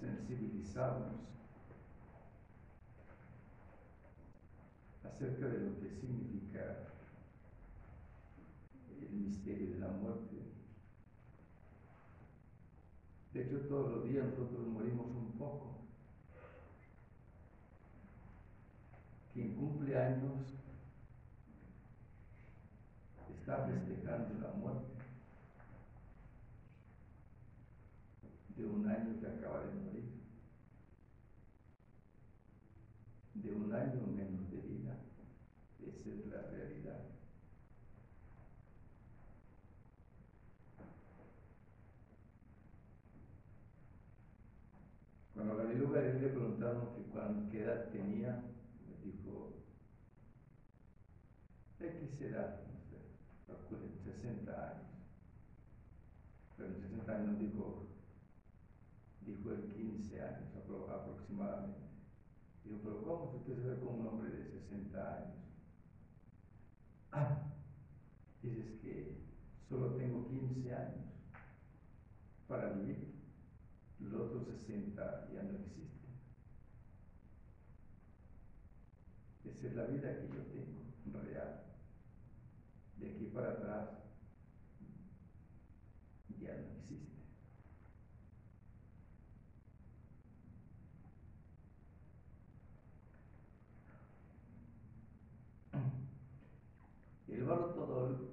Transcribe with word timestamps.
sensibilizarnos 0.00 1.20
acerca 5.04 5.46
de 5.46 5.58
lo 5.60 5.80
que 5.80 5.90
significa 5.90 6.76
el 9.00 9.10
misterio 9.10 9.70
de 9.74 9.78
la 9.80 9.88
muerte. 9.88 10.36
De 13.32 13.42
hecho, 13.42 13.58
todos 13.68 13.90
los 13.92 14.04
días 14.08 14.26
nosotros 14.26 14.66
morimos 14.66 15.06
un 15.08 15.32
poco. 15.38 15.76
Quien 19.32 19.54
cumple 19.54 19.96
años 19.98 20.40
está 23.38 23.58
festejando 23.64 24.40
la 24.40 24.52
muerte 24.54 24.86
de 28.56 28.64
un 28.64 28.88
año 28.88 29.20
que 29.20 29.26
acaba 29.26 29.60
de 29.60 29.74
morir, 29.74 30.10
de 33.34 33.52
un 33.52 33.70
año 33.74 34.06
menos 34.06 34.50
de 34.50 34.56
vida. 34.62 34.96
Esa 35.86 36.08
es 36.08 36.26
la 36.26 36.40
realidad. 36.50 36.98
Cuando 45.34 45.52
a 45.52 45.56
Galileo 45.56 45.90
Galilei 45.90 46.20
le 46.22 46.28
preguntaron 46.28 46.94
que 46.94 47.02
cuán- 47.12 47.48
qué 47.50 47.62
edad 47.62 47.88
tenía, 47.90 48.40
me 48.88 48.96
dijo, 49.04 49.52
X 51.78 52.20
edad, 52.22 52.60
no 52.72 52.80
sé, 52.88 52.96
calculen, 53.46 53.92
60 54.02 54.52
años. 54.70 54.86
Pero 56.56 56.70
en 56.70 56.80
60 56.80 57.12
años 57.16 57.38
dijo, 57.38 57.82
dijo 59.26 59.52
él 59.52 59.72
15 59.76 60.22
años 60.22 60.48
apro- 60.56 60.88
aproximadamente. 60.90 61.84
Digo, 62.64 62.78
pero 62.82 63.02
¿cómo 63.04 63.30
si 63.30 63.36
usted 63.36 63.56
se 63.62 63.68
ve 63.68 63.78
como 63.80 64.00
un 64.00 64.06
hombre 64.06 64.30
de 64.30 64.42
60 64.42 65.16
años? 65.16 65.36
Ah, 67.12 67.42
dices 68.46 68.80
que 68.80 69.16
solo 69.68 69.94
tengo 69.94 70.28
15 70.28 70.74
años 70.74 71.06
para 72.48 72.70
vivir. 72.70 73.14
Los 73.98 74.20
otros 74.20 74.44
60 74.44 75.28
ya 75.32 75.42
no 75.42 75.58
existen. 75.58 76.10
Esa 79.44 79.66
es 79.68 79.74
la 79.74 79.84
vida 79.86 80.20
que 80.20 80.28
yo 80.28 80.42
tengo, 80.52 81.20
real. 81.22 81.62
De 82.98 83.10
aquí 83.10 83.24
para 83.34 83.52
atrás 83.52 83.88
ya 86.38 86.54
no 86.54 86.78
existe. 86.78 87.16
El 97.28 97.44
barro 97.44 97.66
todol 97.74 98.30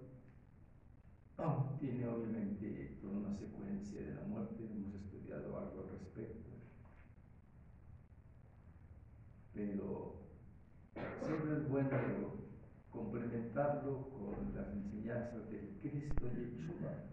ah, 1.37 1.72
tiene 1.83 2.07
obviamente 2.07 2.97
toda 3.01 3.17
una 3.17 3.37
secuencia 3.37 3.99
de 3.99 4.15
la 4.15 4.21
muerte, 4.21 4.63
hemos 4.63 4.95
estudiado 4.95 5.57
algo 5.57 5.81
al 5.81 5.99
respecto, 5.99 6.49
pero 9.53 10.15
siempre 11.25 11.57
es 11.57 11.67
bueno 11.67 11.97
complementarlo 12.89 14.09
con 14.11 14.55
las 14.55 14.71
enseñanzas 14.71 15.49
del 15.49 15.77
Cristo 15.81 16.31
Yeshua, 16.33 17.03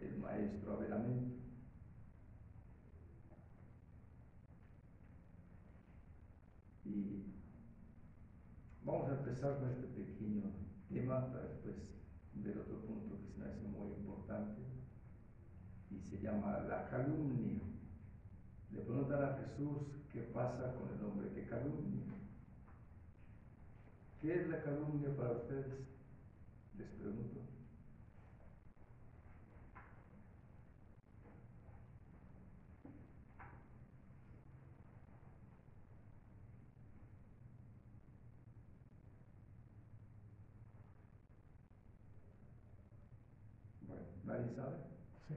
el 0.00 0.18
Maestro 0.18 0.74
Averamento. 0.74 1.40
Y 6.84 7.24
vamos 8.84 9.08
a 9.08 9.18
empezar 9.18 9.60
con 9.60 9.70
este 9.70 9.86
pequeño 9.86 10.42
tema 10.90 11.32
para 11.32 11.44
después 11.44 11.76
ver 12.34 12.58
otro 12.58 12.80
punto 12.82 13.18
que 13.18 13.32
se 13.32 13.38
me 13.38 13.46
hace 13.46 13.68
muy 13.68 13.90
y 15.90 15.98
se 15.98 16.22
llama 16.22 16.60
la 16.68 16.88
calumnia. 16.88 17.60
Le 18.70 18.80
preguntan 18.82 19.24
a 19.24 19.38
Jesús 19.38 19.88
qué 20.12 20.20
pasa 20.20 20.74
con 20.74 20.88
el 20.96 21.04
hombre 21.04 21.32
que 21.34 21.48
calumnia. 21.48 22.14
¿Qué 24.20 24.40
es 24.40 24.48
la 24.48 24.62
calumnia 24.62 25.16
para 25.16 25.32
ustedes? 25.32 25.66
Les 26.78 26.88
pregunto. 26.88 27.40
Bueno, 43.88 44.02
¿nadie 44.24 44.49
sabe? 44.60 44.76
Sí. 45.26 45.34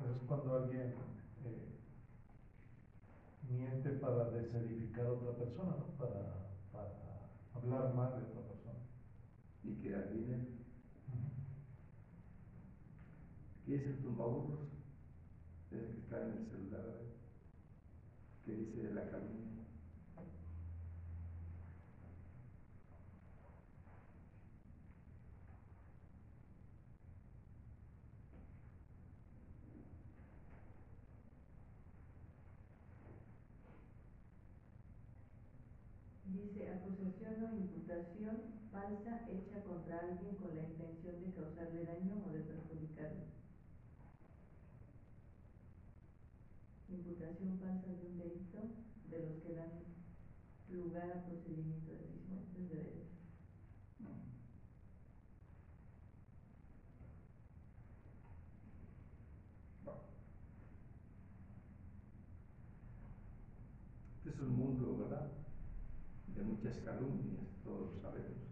Eso 0.00 0.14
es 0.14 0.22
cuando 0.28 0.56
alguien 0.56 0.94
eh, 1.44 1.78
miente 3.48 3.90
para 3.90 4.30
desedificar 4.30 5.06
a 5.06 5.12
otra 5.12 5.32
persona, 5.36 5.76
¿no? 5.78 5.86
Para, 5.98 6.50
para 6.72 7.30
hablar 7.54 7.94
mal 7.94 8.10
de 8.10 8.26
otra 8.30 8.42
persona. 8.42 8.78
Y 9.62 9.74
quedar 9.76 10.12
bien. 10.12 10.64
¿Qué 13.64 13.76
es 13.76 13.86
el 13.86 14.02
tumbaburros? 14.02 14.68
Es 15.70 15.78
el 15.78 15.92
que 15.92 16.00
está 16.00 16.22
en 16.22 16.32
el 16.32 16.46
celular. 16.46 16.84
¿Qué 18.44 18.52
dice 18.52 18.82
de 18.82 18.94
la 18.94 19.08
calumnia? 19.08 19.53
Dice 36.34 36.68
acusación 36.68 37.44
o 37.44 37.56
imputación 37.56 38.36
falsa 38.72 39.24
hecha 39.30 39.62
contra 39.62 40.00
alguien 40.00 40.34
con 40.34 40.56
la 40.56 40.64
intención 40.64 41.22
de 41.22 41.32
causarle 41.32 41.84
daño 41.84 42.24
o 42.26 42.32
de 42.32 42.40
perjudicarle. 42.40 43.24
Imputación 46.88 47.58
falsa 47.58 47.86
de 47.86 48.06
un 48.06 48.18
delito 48.18 48.58
de 49.10 49.18
los 49.20 49.36
que 49.42 49.54
dan 49.54 49.84
lugar 50.70 51.10
a 51.10 51.24
procedimiento 51.24 51.92
de 51.92 52.08
mismo. 52.08 52.42
Es 52.58 52.70
de. 52.70 53.04
Este 64.24 64.30
es 64.30 64.40
un 64.40 64.56
mundo, 64.56 64.98
¿verdad? 64.98 65.30
De 66.34 66.42
muchas 66.42 66.78
calumnias, 66.78 67.46
todos 67.62 67.94
lo 67.94 68.00
sabemos, 68.00 68.48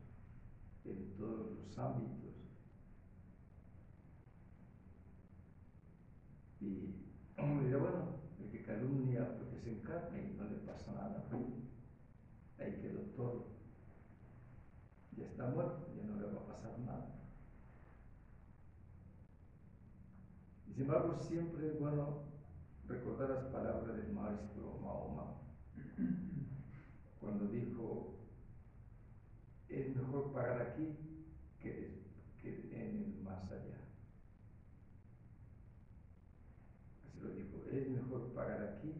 en 0.84 1.16
todos 1.16 1.58
los 1.58 1.78
ámbitos. 1.78 2.34
Y 6.60 6.94
uno 7.38 7.64
dirá, 7.64 7.78
bueno, 7.78 8.04
el 8.38 8.50
que 8.50 8.62
calumnia 8.62 9.36
porque 9.38 9.58
se 9.58 9.70
encarna 9.72 10.20
y 10.20 10.34
no 10.36 10.44
le 10.44 10.58
pasa 10.58 10.92
nada. 10.92 11.24
Ahí 12.58 12.78
quedó 12.80 13.00
todo. 13.16 13.46
Ya 15.16 15.24
está 15.24 15.48
muerto, 15.48 15.92
ya 15.96 16.04
no 16.04 16.20
le 16.20 16.26
va 16.26 16.42
a 16.42 16.46
pasar 16.46 16.78
nada. 16.78 17.08
Siempre 21.20 21.68
es 21.68 21.78
bueno 21.78 22.22
recordar 22.88 23.30
las 23.30 23.44
palabras 23.46 23.96
del 23.96 24.12
maestro 24.12 24.78
Mahoma 24.82 25.34
cuando 27.20 27.46
dijo, 27.46 28.14
es 29.68 29.94
mejor 29.94 30.32
pagar 30.32 30.60
aquí 30.62 30.96
que, 31.60 32.02
que 32.40 32.70
en 32.74 32.96
el 32.96 33.22
más 33.22 33.44
allá. 33.50 33.78
Así 37.06 37.20
lo 37.20 37.30
dijo, 37.30 37.62
es 37.70 37.88
mejor 37.88 38.32
pagar 38.34 38.62
aquí 38.62 38.94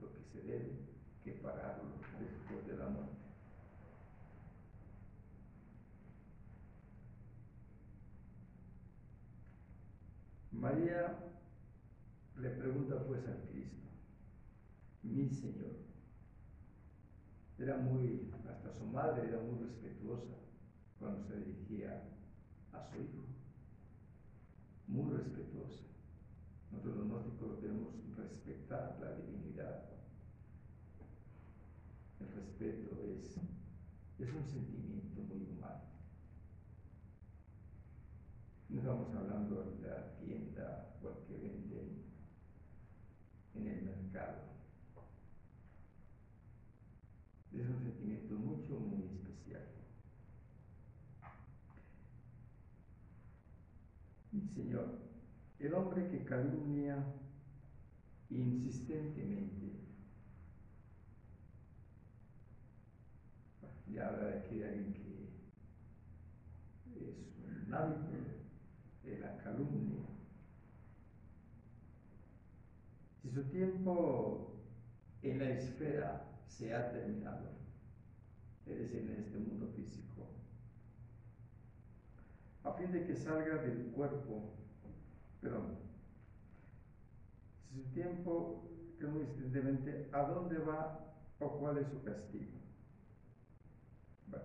lo 0.00 0.12
que 0.12 0.22
se 0.32 0.40
debe 0.42 0.78
que 1.24 1.32
pagarlo 1.32 1.84
después 2.20 2.66
de 2.66 2.76
la 2.76 2.88
muerte. 2.88 3.14
María 10.52 11.24
le 12.40 12.50
pregunta 12.50 13.04
pues 13.06 13.26
al 13.26 13.42
Cristo, 13.50 13.86
mi 15.24 15.30
Señor. 15.30 15.72
Era 17.58 17.78
muy, 17.78 18.30
hasta 18.46 18.72
su 18.72 18.84
madre 18.84 19.28
era 19.28 19.40
muy 19.40 19.58
respetuosa 19.58 20.34
cuando 20.98 21.22
se 21.24 21.36
dirigía 21.38 22.02
a 22.72 22.82
su 22.82 22.96
hijo. 22.96 23.24
Muy 24.86 25.16
respetuosa. 25.16 25.84
Nosotros 26.70 26.96
los 26.96 27.06
gnósticos 27.06 27.62
debemos 27.62 27.94
respetar 28.16 28.98
la 29.00 29.14
divinidad. 29.14 29.84
El 32.20 32.28
respeto 32.28 33.00
es, 33.00 33.36
es 34.18 34.34
un 34.34 34.46
sentimiento 34.46 35.22
muy 35.22 35.46
humano. 35.46 35.84
No 38.68 38.78
estamos 38.78 39.14
hablando 39.14 39.64
de 39.64 39.88
la 39.88 40.18
tienda 40.18 40.96
o 41.02 41.08
el 41.08 41.16
que 41.26 41.38
venden 41.38 42.04
en 43.54 43.66
el 43.68 43.84
mercado. 43.84 44.54
Es 47.54 47.68
un 47.68 47.78
sentimiento 47.78 48.34
mucho, 48.34 48.80
muy 48.80 49.04
especial. 49.04 49.62
Mi 54.32 54.48
Señor, 54.48 54.98
hombre 55.74 56.08
que 56.08 56.24
calumnia 56.24 57.04
insistentemente, 58.30 59.72
ya 63.92 64.08
habla 64.08 64.24
de 64.26 64.38
aquí 64.38 64.56
de 64.56 64.68
alguien 64.68 64.94
que 64.94 65.24
es 66.96 67.66
un 67.66 67.74
hábito 67.74 68.10
de 69.04 69.18
la 69.18 69.36
calumnia, 69.38 70.04
Si 73.22 73.30
su 73.30 73.42
tiempo 73.44 74.52
en 75.22 75.38
la 75.38 75.48
esfera 75.48 76.26
se 76.46 76.74
ha 76.74 76.92
terminado, 76.92 77.52
es 78.66 78.78
decir, 78.78 79.10
en 79.10 79.18
este 79.18 79.38
mundo 79.38 79.66
físico, 79.74 80.28
a 82.64 82.72
fin 82.74 82.92
de 82.92 83.06
que 83.06 83.16
salga 83.16 83.62
del 83.62 83.92
cuerpo, 83.92 84.52
si 87.70 87.74
su 87.74 87.82
tiempo, 87.92 88.70
insistentemente, 89.00 90.08
¿a 90.12 90.22
dónde 90.22 90.58
va 90.58 91.14
o 91.40 91.58
cuál 91.58 91.78
es 91.78 91.88
su 91.88 92.02
castigo? 92.02 92.52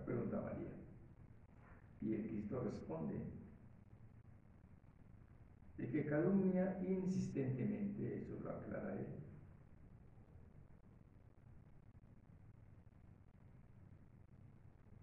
Pregunta 0.04 0.40
María. 0.40 0.72
Y 2.00 2.14
el 2.14 2.28
Cristo 2.28 2.60
responde, 2.60 3.14
de 5.76 5.90
que 5.90 6.06
calumnia 6.06 6.78
insistentemente, 6.82 8.18
eso 8.18 8.38
lo 8.42 8.50
aclara 8.50 8.94
él. 8.94 9.06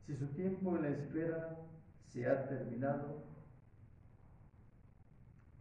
Si 0.06 0.16
su 0.16 0.28
tiempo 0.28 0.76
en 0.76 0.84
la 0.84 0.90
espera 0.90 1.58
se 2.08 2.30
ha 2.30 2.48
terminado, 2.48 3.37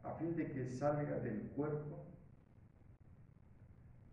a 0.06 0.14
fin 0.14 0.36
de 0.36 0.50
que 0.52 0.68
salga 0.70 1.18
del 1.18 1.48
cuerpo 1.50 2.06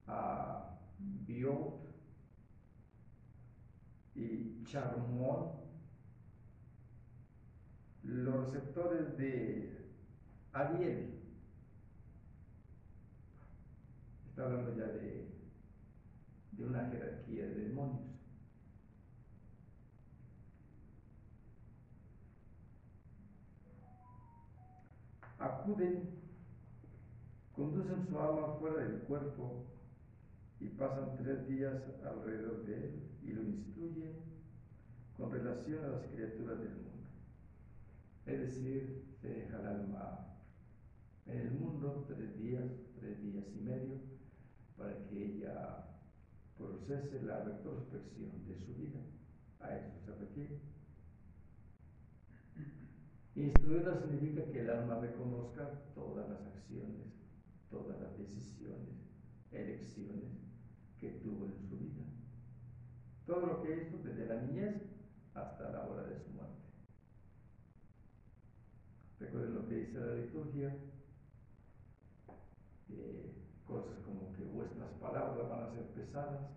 a 0.07 0.79
Biot 0.99 1.83
y 4.15 4.63
Charmón, 4.63 5.51
los 8.03 8.45
receptores 8.45 9.17
de 9.17 9.91
Ariel. 10.51 11.19
Está 14.29 14.45
hablando 14.45 14.75
ya 14.75 14.85
de, 14.85 15.27
de 16.51 16.65
una 16.65 16.89
jerarquía 16.89 17.45
de 17.45 17.55
demonios. 17.55 18.12
Acuden, 25.63 26.09
conducen 27.53 28.05
su 28.05 28.19
alma 28.19 28.57
fuera 28.59 28.83
del 28.83 28.99
cuerpo 29.03 29.63
y 30.59 30.67
pasan 30.67 31.15
tres 31.15 31.47
días 31.47 31.81
alrededor 32.03 32.65
de 32.65 32.75
él 32.75 33.09
y 33.23 33.31
lo 33.31 33.43
instruyen 33.43 34.11
con 35.15 35.31
relación 35.31 35.85
a 35.85 35.87
las 35.87 36.07
criaturas 36.07 36.59
del 36.59 36.75
mundo. 36.75 37.07
Es 38.25 38.39
decir, 38.41 39.15
se 39.21 39.29
deja 39.29 39.61
el 39.61 39.67
alma 39.67 40.35
en 41.27 41.39
el 41.39 41.51
mundo 41.51 42.07
tres 42.09 42.37
días, 42.37 42.69
tres 42.99 43.23
días 43.23 43.45
y 43.55 43.61
medio, 43.61 44.01
para 44.77 45.01
que 45.07 45.25
ella 45.25 45.85
procese 46.57 47.21
la 47.21 47.41
retrospección 47.41 48.45
de 48.45 48.57
su 48.57 48.75
vida. 48.75 48.99
A 49.61 49.77
eso 49.77 49.97
se 50.05 50.13
refiere. 50.13 50.72
Instruirla 53.35 53.99
significa 53.99 54.45
que 54.51 54.61
el 54.61 54.69
alma 54.69 54.99
reconozca 54.99 55.67
todas 55.95 56.29
las 56.29 56.41
acciones, 56.41 57.07
todas 57.69 57.99
las 57.99 58.17
decisiones, 58.17 58.93
elecciones 59.51 60.31
que 60.99 61.09
tuvo 61.23 61.45
en 61.45 61.57
su 61.67 61.77
vida. 61.77 62.03
Todo 63.25 63.45
lo 63.47 63.63
que 63.63 63.81
hizo 63.81 63.97
desde 64.03 64.27
la 64.27 64.41
niñez 64.41 64.75
hasta 65.33 65.71
la 65.71 65.87
hora 65.87 66.03
de 66.03 66.19
su 66.19 66.29
muerte. 66.29 66.53
Recuerden 69.19 69.55
lo 69.55 69.67
que 69.67 69.75
dice 69.75 69.99
la 69.99 70.15
liturgia, 70.15 70.75
cosas 73.65 73.97
como 74.05 74.33
que 74.33 74.43
vuestras 74.43 74.91
palabras 75.01 75.49
van 75.49 75.63
a 75.63 75.73
ser 75.73 75.85
pesadas. 75.87 76.51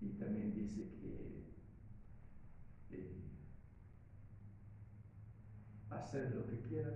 Y 0.00 0.08
también 0.32 0.54
dice 0.54 0.88
que 0.98 1.44
eh, 2.90 3.22
hacer 5.90 6.34
lo 6.34 6.46
que 6.46 6.58
quieras, 6.62 6.94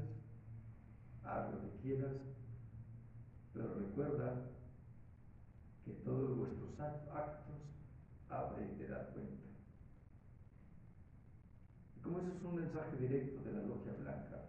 haz 1.23 1.52
lo 1.52 1.61
que 1.61 1.76
quieras, 1.83 2.16
pero 3.52 3.75
recuerda 3.75 4.52
que 5.85 5.93
todos 5.93 6.38
vuestros 6.38 6.81
actos 6.81 7.61
abre 8.31 8.73
y 8.73 8.78
te 8.78 8.88
da 8.88 9.11
cuenta 9.11 9.45
como 12.02 12.21
eso 12.21 12.33
es 12.33 12.43
un 12.43 12.55
mensaje 12.55 12.97
directo 12.99 13.43
de 13.43 13.52
la 13.52 13.62
logia 13.64 13.93
blanca, 13.99 14.47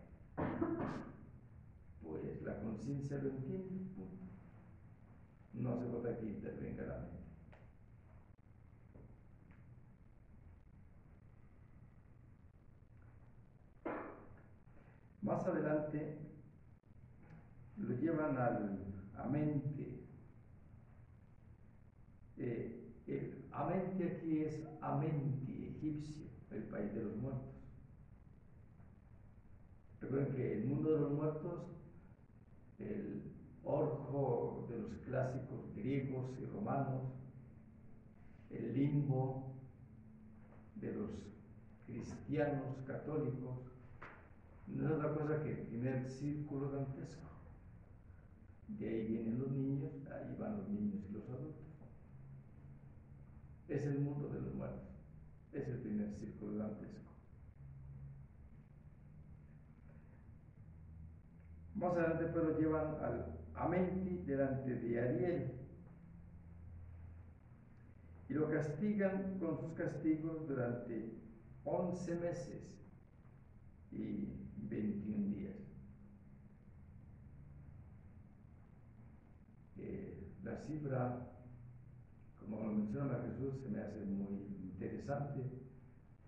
pues 2.04 2.42
la 2.44 2.62
conciencia 2.62 3.18
lo 3.18 3.30
entiende, 3.32 3.88
No 5.54 5.74
hace 5.74 5.88
falta 5.88 6.20
que 6.20 6.26
intervenga 6.28 6.84
la 6.84 7.00
mente. 7.00 7.17
Más 15.22 15.46
adelante 15.46 16.20
lo 17.78 17.96
llevan 17.96 18.38
al, 18.38 18.80
a. 19.16 20.04
Eh, 22.38 22.94
el 23.08 23.46
amente 23.52 24.18
aquí 24.18 24.44
es 24.44 24.64
amenti, 24.82 25.76
egipcio 25.76 26.28
el 26.52 26.64
país 26.64 26.94
de 26.94 27.04
los 27.04 27.16
muertos. 27.18 27.56
Recuerden 30.00 30.36
que 30.36 30.54
el 30.54 30.66
mundo 30.66 30.94
de 30.94 31.00
los 31.00 31.12
muertos, 31.12 31.64
el 32.78 33.24
orco 33.64 34.68
de 34.70 34.78
los 34.78 34.94
clásicos 35.06 35.76
griegos 35.76 36.38
y 36.40 36.46
romanos, 36.46 37.04
el 38.50 38.74
limbo 38.74 39.56
de 40.76 40.94
los 40.94 41.10
cristianos 41.86 42.78
católicos, 42.86 43.77
no 44.68 44.86
es 44.86 44.92
otra 44.92 45.14
cosa 45.14 45.44
que 45.44 45.52
el 45.52 45.68
primer 45.68 46.06
círculo 46.06 46.72
dantesco. 46.72 47.28
De 48.68 48.88
ahí 48.88 49.08
vienen 49.08 49.40
los 49.40 49.52
niños, 49.52 49.92
ahí 50.12 50.36
van 50.38 50.58
los 50.58 50.70
niños 50.70 51.02
y 51.10 51.14
los 51.14 51.28
adultos. 51.30 51.66
Es 53.70 53.84
el 53.84 54.00
mundo 54.00 54.28
de 54.30 54.42
los 54.42 54.54
muertos 54.54 54.88
es 55.58 55.68
el 55.68 55.80
primer 55.80 56.12
círculo 56.14 56.58
dantesco. 56.58 57.12
Más 61.76 61.94
adelante 61.94 62.26
pues 62.26 62.58
llevan 62.58 62.96
al 63.04 63.38
Amenti 63.56 64.24
delante 64.26 64.76
de 64.76 65.02
Ariel 65.02 65.52
y 68.30 68.34
lo 68.34 68.50
castigan 68.50 69.40
con 69.40 69.58
sus 69.58 69.74
castigos 69.74 70.48
durante 70.48 71.14
11 71.66 72.16
meses 72.16 72.62
y 73.92 74.47
21 74.70 75.36
días. 75.36 75.56
Eh, 79.78 80.34
la 80.44 80.58
cifra, 80.58 81.32
como 82.40 82.62
lo 82.62 82.72
menciona 82.74 83.24
Jesús, 83.28 83.62
se 83.62 83.70
me 83.70 83.80
hace 83.80 84.04
muy 84.06 84.48
interesante, 84.64 85.42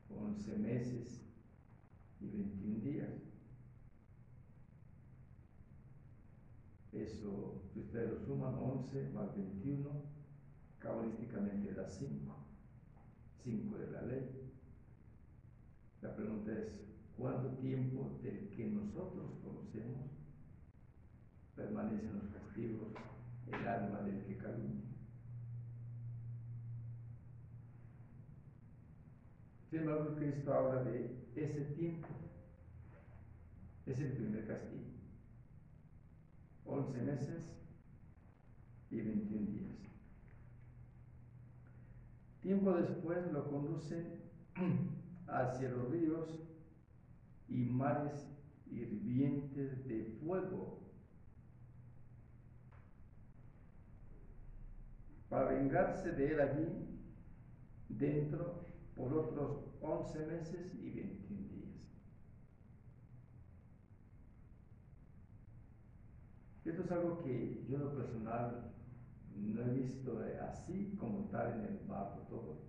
11 0.09 0.57
meses 0.57 1.21
y 2.19 2.27
21 2.27 2.79
días. 2.83 3.09
Eso, 6.91 7.61
si 7.71 7.79
ustedes 7.81 8.09
lo 8.09 8.19
suman, 8.19 8.55
11 8.55 9.09
más 9.13 9.35
21, 9.35 9.89
cabalísticamente 10.79 11.73
da 11.73 11.87
5, 11.87 12.35
5 13.43 13.77
de 13.77 13.91
la 13.91 14.01
ley. 14.01 14.51
La 16.01 16.15
pregunta 16.15 16.51
es, 16.51 16.88
¿cuánto 17.19 17.49
tiempo 17.57 18.17
del 18.23 18.49
que 18.49 18.65
nosotros 18.69 19.31
conocemos 19.43 20.09
permanecen 21.55 22.17
los 22.17 22.29
castigos, 22.29 22.93
el 23.47 23.67
alma 23.67 24.01
del 24.01 24.23
que 24.23 24.37
calumnia? 24.37 24.85
Sin 29.69 29.79
embargo, 29.79 30.15
Cristo 30.15 30.53
habla 30.53 30.83
de 30.83 31.27
ese 31.35 31.61
tiempo. 31.75 32.07
Es 33.85 33.99
el 33.99 34.13
primer 34.13 34.47
castigo. 34.47 34.89
11 36.65 37.01
meses 37.01 37.55
y 38.89 39.01
21 39.01 39.51
días. 39.51 39.77
Tiempo 42.41 42.73
después 42.73 43.31
lo 43.31 43.49
conducen 43.49 44.21
hacia 45.27 45.69
los 45.69 45.89
ríos 45.91 46.48
y 47.49 47.65
mares 47.65 48.27
hirvientes 48.71 49.87
de 49.87 50.03
fuego 50.23 50.79
para 55.29 55.51
vengarse 55.51 56.11
de 56.11 56.33
él 56.33 56.39
allí 56.41 56.99
dentro 57.89 58.65
por 58.95 59.13
otros 59.13 59.65
11 59.81 60.25
meses 60.27 60.75
y 60.75 60.89
21 60.91 61.47
días. 61.49 61.69
Esto 66.65 66.83
es 66.83 66.91
algo 66.91 67.23
que 67.23 67.65
yo 67.67 67.77
en 67.77 67.83
lo 67.83 67.95
personal 67.95 68.73
no 69.35 69.61
he 69.61 69.73
visto 69.73 70.19
así 70.47 70.95
como 70.99 71.29
tal 71.29 71.59
en 71.59 71.65
el 71.65 71.87
barco 71.87 72.19
todo. 72.29 72.68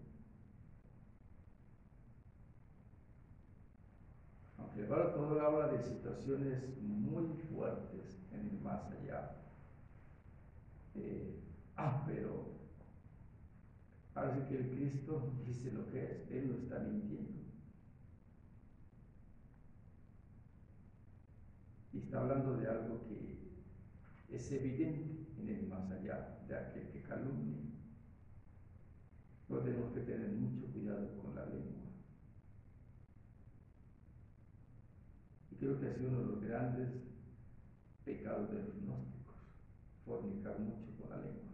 Barco 4.89 5.21
todo 5.21 5.41
habla 5.41 5.69
de 5.69 5.83
situaciones 5.83 6.63
muy 6.81 7.29
fuertes 7.53 8.19
en 8.33 8.49
el 8.49 8.61
más 8.61 8.91
allá. 8.93 9.37
Eh, 10.95 11.41
ah, 11.77 12.05
pero 12.07 12.47
parece 14.13 14.47
que 14.49 14.57
el 14.59 14.71
Cristo 14.71 15.33
dice 15.47 15.73
lo 15.73 15.89
que 15.91 16.05
es, 16.05 16.31
Él 16.31 16.49
no 16.49 16.57
está 16.57 16.79
mintiendo. 16.81 17.41
Y 21.93 21.99
está 21.99 22.21
hablando 22.21 22.57
de 22.57 22.69
algo 22.69 23.05
que 23.09 23.51
es 24.29 24.53
evidente 24.53 25.27
en 25.39 25.49
el 25.49 25.67
más 25.67 25.91
allá 25.91 26.39
de 26.47 26.57
aquel 26.57 26.91
que 26.91 27.03
calumnia. 27.03 27.59
Pero 29.49 29.63
tenemos 29.63 29.93
que 29.93 30.01
tener 30.01 30.31
mucho 30.31 30.73
cuidado 30.73 31.21
con 31.21 31.35
la 31.35 31.47
lengua. 31.47 31.81
Y 35.50 35.50
creo 35.61 35.79
que 35.79 35.89
ha 35.89 35.93
sido 35.93 36.09
uno 36.09 36.21
de 36.21 36.27
los 36.27 36.41
grandes 36.41 36.89
pecados 38.03 38.51
de 38.51 38.63
los 38.63 38.75
gnósticos, 38.81 39.37
fornicar 40.07 40.59
mucho 40.59 40.87
con 40.99 41.11
la 41.11 41.17
lengua. 41.19 41.51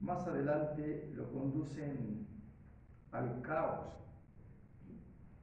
Más 0.00 0.26
adelante 0.28 1.10
lo 1.16 1.32
conducen 1.32 2.28
al 3.12 3.40
caos 3.40 3.94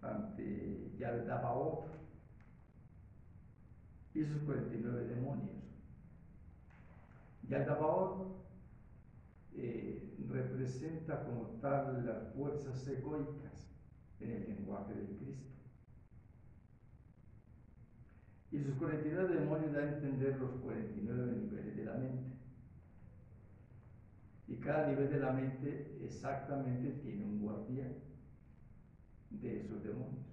ante 0.04 0.92
Yaldabaoth 0.96 1.88
y 4.14 4.24
sus 4.24 4.44
49 4.44 5.06
demonios. 5.08 5.63
Yaldabaoth 7.48 8.28
eh, 9.56 10.16
representa 10.30 11.24
como 11.26 11.60
tal 11.62 12.06
las 12.06 12.34
fuerzas 12.34 12.88
egoicas 12.88 13.70
en 14.20 14.32
el 14.32 14.48
lenguaje 14.48 14.94
del 14.94 15.18
Cristo. 15.18 15.54
Y 18.52 18.60
sus 18.60 18.76
49 18.76 19.36
demonios 19.36 19.74
dan 19.74 19.88
a 19.88 19.94
entender 19.94 20.40
los 20.40 20.52
49 20.62 21.36
niveles 21.38 21.76
de 21.76 21.86
la 21.86 21.94
mente. 21.96 22.34
Y 24.48 24.58
cada 24.58 24.88
nivel 24.88 25.10
de 25.10 25.20
la 25.20 25.32
mente 25.32 25.98
exactamente 26.04 26.92
tiene 27.02 27.24
un 27.24 27.40
guardián 27.42 27.96
de 29.32 29.60
esos 29.60 29.84
demonios. 29.84 30.33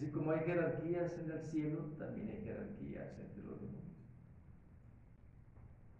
Así 0.00 0.10
como 0.12 0.30
hay 0.30 0.40
jerarquías 0.40 1.18
en 1.18 1.30
el 1.30 1.42
cielo, 1.42 1.80
también 1.98 2.30
hay 2.30 2.40
jerarquías 2.42 3.18
entre 3.18 3.42
los 3.42 3.60
demonios. 3.60 4.16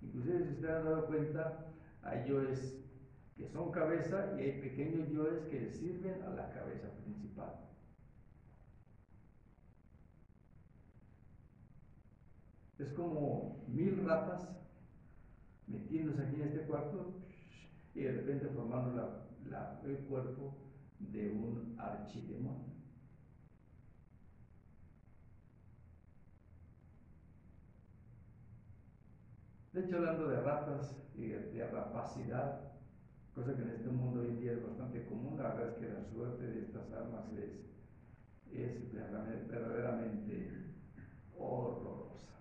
Inclusive 0.01 0.43
si 0.43 0.53
ustedes 0.53 0.75
han 0.75 0.85
dado 0.87 1.07
cuenta, 1.07 1.67
hay 2.01 2.27
yoes 2.27 2.83
que 3.37 3.47
son 3.47 3.71
cabeza 3.71 4.33
y 4.39 4.41
hay 4.41 4.61
pequeños 4.63 5.07
yoes 5.11 5.43
que 5.51 5.69
sirven 5.69 6.23
a 6.23 6.31
la 6.31 6.49
cabeza 6.49 6.89
principal. 7.03 7.61
Es 12.79 12.91
como 12.95 13.67
mil 13.69 14.03
ratas 14.07 14.49
metiéndose 15.67 16.23
aquí 16.23 16.37
en 16.37 16.49
este 16.49 16.61
cuarto 16.61 17.21
y 17.95 18.05
de 18.05 18.13
repente 18.13 18.47
formando 18.47 19.27
el 19.85 19.99
cuerpo 20.07 20.57
de 21.01 21.29
un 21.33 21.75
archidemonio. 21.79 22.70
De 29.73 29.83
hecho, 29.83 29.97
hablando 29.99 30.29
de 30.29 30.41
ratas 30.41 30.97
y 31.15 31.29
de, 31.29 31.67
rapacidad, 31.71 32.73
cosa 33.35 33.55
que 33.55 33.63
en 33.63 33.71
este 33.71 33.89
mundo 33.89 34.21
hoy 34.21 34.29
en 34.29 34.41
día 34.41 34.53
es 34.53 34.67
bastante 34.67 35.05
común, 35.05 35.39
la 35.39 35.55
verdad 35.55 35.69
es 35.69 35.75
que 35.75 35.89
la 35.89 36.05
suerte 36.05 36.45
de 36.45 36.61
estas 36.63 36.93
armas 36.93 37.25
es, 37.33 37.71
es 38.53 38.93
verdaderamente 38.93 40.75
horrorosa. 41.39 42.33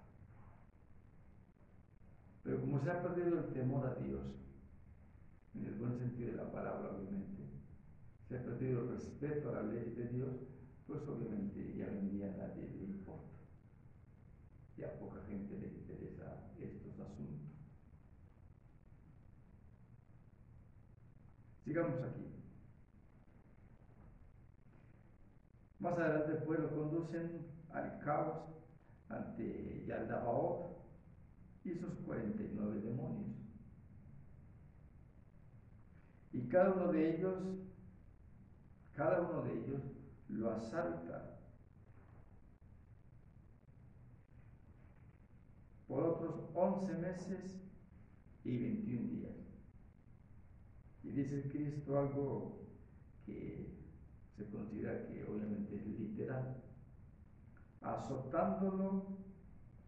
Pero 2.43 2.61
como 2.61 2.79
se 2.79 2.89
ha 2.89 3.03
perdido 3.03 3.39
el 3.39 3.53
temor 3.53 3.85
a 3.85 3.95
Dios, 4.03 4.25
en 5.53 5.65
el 5.65 5.75
buen 5.75 5.97
sentido 5.99 6.31
de 6.31 6.37
la 6.37 6.51
palabra, 6.51 6.95
obviamente, 6.97 7.43
se 8.27 8.37
ha 8.37 8.43
perdido 8.43 8.81
el 8.81 8.89
respeto 8.89 9.49
a 9.49 9.61
la 9.61 9.63
ley 9.63 9.93
de 9.95 10.07
Dios, 10.07 10.35
pues 10.87 11.07
obviamente 11.07 11.75
ya 11.75 11.85
hoy 11.85 11.97
en 11.99 12.09
día 12.09 12.33
a 12.33 12.37
nadie 12.37 12.69
le 12.69 12.85
importa. 12.85 13.37
Ya 14.77 14.97
poca 14.97 15.21
gente 15.27 15.59
le 15.59 15.67
interesa 15.67 16.53
estos 16.59 16.78
Sigamos 21.69 22.01
aquí. 22.01 22.25
Más 25.77 25.99
adelante 25.99 26.33
pues 26.43 26.59
lo 26.61 26.71
conducen 26.71 27.45
al 27.69 27.99
caos 27.99 28.49
ante 29.07 29.85
Yaldabaoth, 29.85 30.79
y 31.63 31.75
sus 31.75 31.93
49 32.07 32.81
demonios. 32.81 33.37
Y 36.33 36.49
cada 36.49 36.71
uno 36.71 36.91
de 36.91 37.17
ellos, 37.17 37.37
cada 38.95 39.21
uno 39.21 39.43
de 39.43 39.53
ellos 39.53 39.83
lo 40.27 40.49
asalta 40.49 41.37
por 45.87 46.01
otros 46.03 46.49
11 46.55 46.93
meses 46.95 47.61
y 48.43 48.57
21 48.57 49.07
días. 49.09 49.48
Y 51.09 51.11
dice 51.11 51.41
Cristo 51.49 51.97
algo 51.97 52.59
que 53.25 53.65
se 54.37 54.45
considera 54.51 55.07
que 55.07 55.23
obviamente 55.23 55.75
es 55.75 55.87
literal, 55.99 56.61
azotándolo 57.81 59.17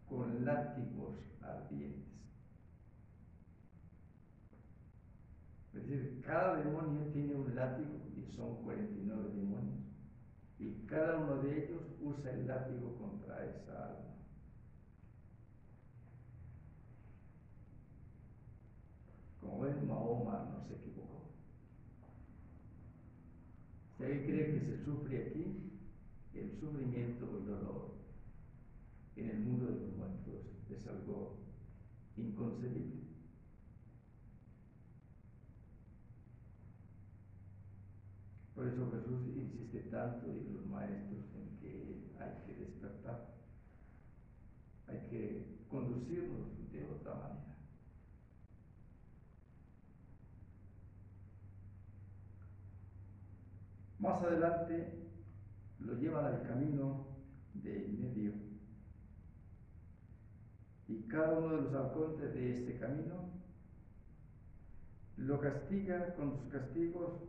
con 0.08 0.44
látigos 0.44 1.16
ardientes. 1.40 2.10
Es 5.68 5.86
decir, 5.86 6.22
cada 6.26 6.56
demonio 6.56 7.02
tiene 7.12 7.36
un 7.36 7.54
látigo 7.54 8.00
y 8.16 8.26
son 8.26 8.56
49 8.64 9.30
demonios. 9.32 9.78
Y 10.58 10.84
cada 10.86 11.18
uno 11.18 11.36
de 11.36 11.66
ellos 11.66 11.82
usa 12.00 12.32
el 12.32 12.48
látigo 12.48 12.96
contra 12.96 13.44
esa 13.46 13.86
alma. 13.86 14.12
Como 19.40 19.60
ven, 19.60 19.86
Mahoma 19.86 20.48
no 20.50 20.62
equivocó. 20.74 20.82
Si 20.82 20.91
alguien 24.12 24.26
cree 24.26 24.52
que 24.52 24.66
se 24.66 24.84
sufre 24.84 25.26
aquí, 25.26 25.72
el 26.34 26.52
sufrimiento 26.60 27.30
o 27.30 27.38
el 27.38 27.46
dolor 27.46 27.94
en 29.16 29.30
el 29.30 29.40
mundo 29.40 29.66
de 29.66 29.80
los 29.80 29.96
muertos 29.96 30.42
es 30.70 30.86
algo 30.86 31.38
inconcebible. 32.16 33.02
Por 38.54 38.68
eso 38.68 38.90
Jesús 38.92 39.28
insiste 39.34 39.80
tanto 39.90 40.26
y 40.28 40.52
los 40.52 40.66
maestros 40.66 41.24
en 41.34 41.58
que 41.58 42.12
hay 42.20 42.44
que 42.46 42.60
despertar, 42.60 43.34
hay 44.88 44.98
que 45.08 45.56
conducirnos 45.68 46.70
de 46.70 46.84
otra 46.84 47.14
manera. 47.14 47.52
Más 54.12 54.24
adelante 54.24 54.92
lo 55.80 55.94
llevan 55.94 56.26
al 56.26 56.42
camino 56.42 57.06
de 57.54 57.88
medio 57.98 58.34
y 60.86 61.08
cada 61.08 61.38
uno 61.38 61.56
de 61.56 61.62
los 61.62 61.74
arcontes 61.74 62.34
de 62.34 62.52
este 62.52 62.78
camino 62.78 63.30
lo 65.16 65.40
castiga 65.40 66.14
con 66.14 66.30
sus 66.30 66.52
castigos 66.52 67.22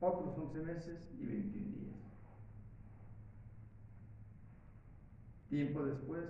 otros 0.00 0.36
11 0.36 0.58
meses 0.64 1.08
y 1.20 1.24
21 1.24 1.76
días. 1.76 2.00
Tiempo 5.48 5.84
después, 5.84 6.24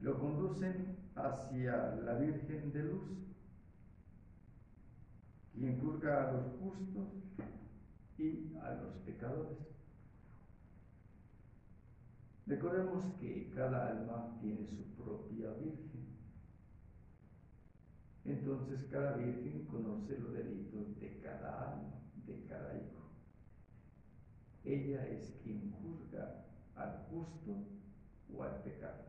lo 0.00 0.20
conducen 0.20 0.96
hacia 1.16 1.96
la 1.96 2.14
Virgen 2.14 2.72
de 2.72 2.82
Luz, 2.84 3.10
quien 5.52 5.80
juzga 5.80 6.28
a 6.28 6.32
los 6.32 6.44
justos 6.60 7.08
y 8.18 8.56
a 8.62 8.74
los 8.74 8.94
pecadores. 9.04 9.58
Recordemos 12.46 13.04
que 13.20 13.50
cada 13.54 13.88
alma 13.88 14.38
tiene 14.40 14.64
su 14.66 14.84
propia 14.94 15.52
Virgen. 15.54 16.06
Entonces 18.24 18.84
cada 18.90 19.16
Virgen 19.16 19.66
conoce 19.66 20.18
los 20.18 20.32
delitos 20.32 20.98
de 21.00 21.20
cada 21.20 21.72
alma 21.72 21.96
de 22.26 22.44
cada 22.44 22.76
hijo. 22.76 23.10
Ella 24.64 25.06
es 25.06 25.38
quien 25.42 25.72
juzga 25.72 26.44
al 26.74 27.06
justo 27.10 27.64
o 28.34 28.42
al 28.42 28.62
pecado. 28.62 29.04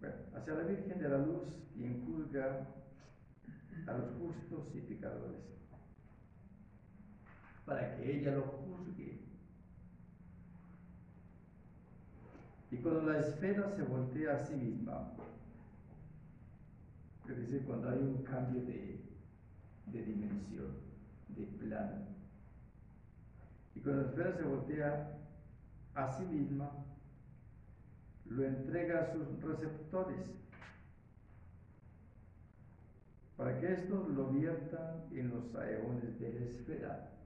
Bueno, 0.00 0.16
hacia 0.38 0.54
la 0.54 0.62
Virgen 0.62 0.98
de 0.98 1.08
la 1.08 1.18
Luz, 1.18 1.48
quien 1.74 2.04
juzga 2.06 2.66
a 3.86 3.92
los 3.92 4.10
justos 4.18 4.74
y 4.74 4.80
pecadores, 4.80 5.40
para 7.64 7.96
que 7.96 8.18
ella 8.18 8.36
lo 8.36 8.42
juzgue. 8.42 9.20
Y 12.70 12.76
cuando 12.76 13.02
la 13.02 13.18
esfera 13.18 13.70
se 13.70 13.82
voltea 13.82 14.34
a 14.34 14.38
sí 14.38 14.54
misma, 14.54 15.12
es 17.28 17.36
decir, 17.36 17.64
cuando 17.64 17.90
hay 17.90 17.98
un 17.98 18.22
cambio 18.22 18.62
de, 18.62 19.00
de 19.86 20.02
dimensión, 20.02 20.76
de 21.28 21.44
plano, 21.44 22.06
y 23.74 23.80
cuando 23.80 24.02
la 24.02 24.08
esfera 24.08 24.32
se 24.36 24.42
voltea 24.42 25.18
a 25.94 26.12
sí 26.12 26.24
misma, 26.24 26.70
lo 28.28 28.44
entrega 28.44 29.02
a 29.02 29.12
sus 29.12 29.40
receptores 29.42 30.26
para 33.36 33.58
que 33.60 33.72
estos 33.72 34.08
lo 34.08 34.30
viertan 34.30 35.04
en 35.12 35.30
los 35.30 35.54
aeones 35.54 36.18
de 36.18 36.32
la 36.32 36.44
esfera. 36.44 37.18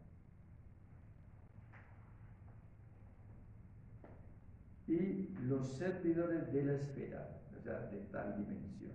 y 4.92 5.34
los 5.42 5.68
servidores 5.78 6.52
de 6.52 6.64
la 6.64 6.74
esfera, 6.74 7.40
o 7.56 7.62
sea, 7.62 7.80
de 7.86 7.98
tal 8.10 8.36
dimensión. 8.36 8.92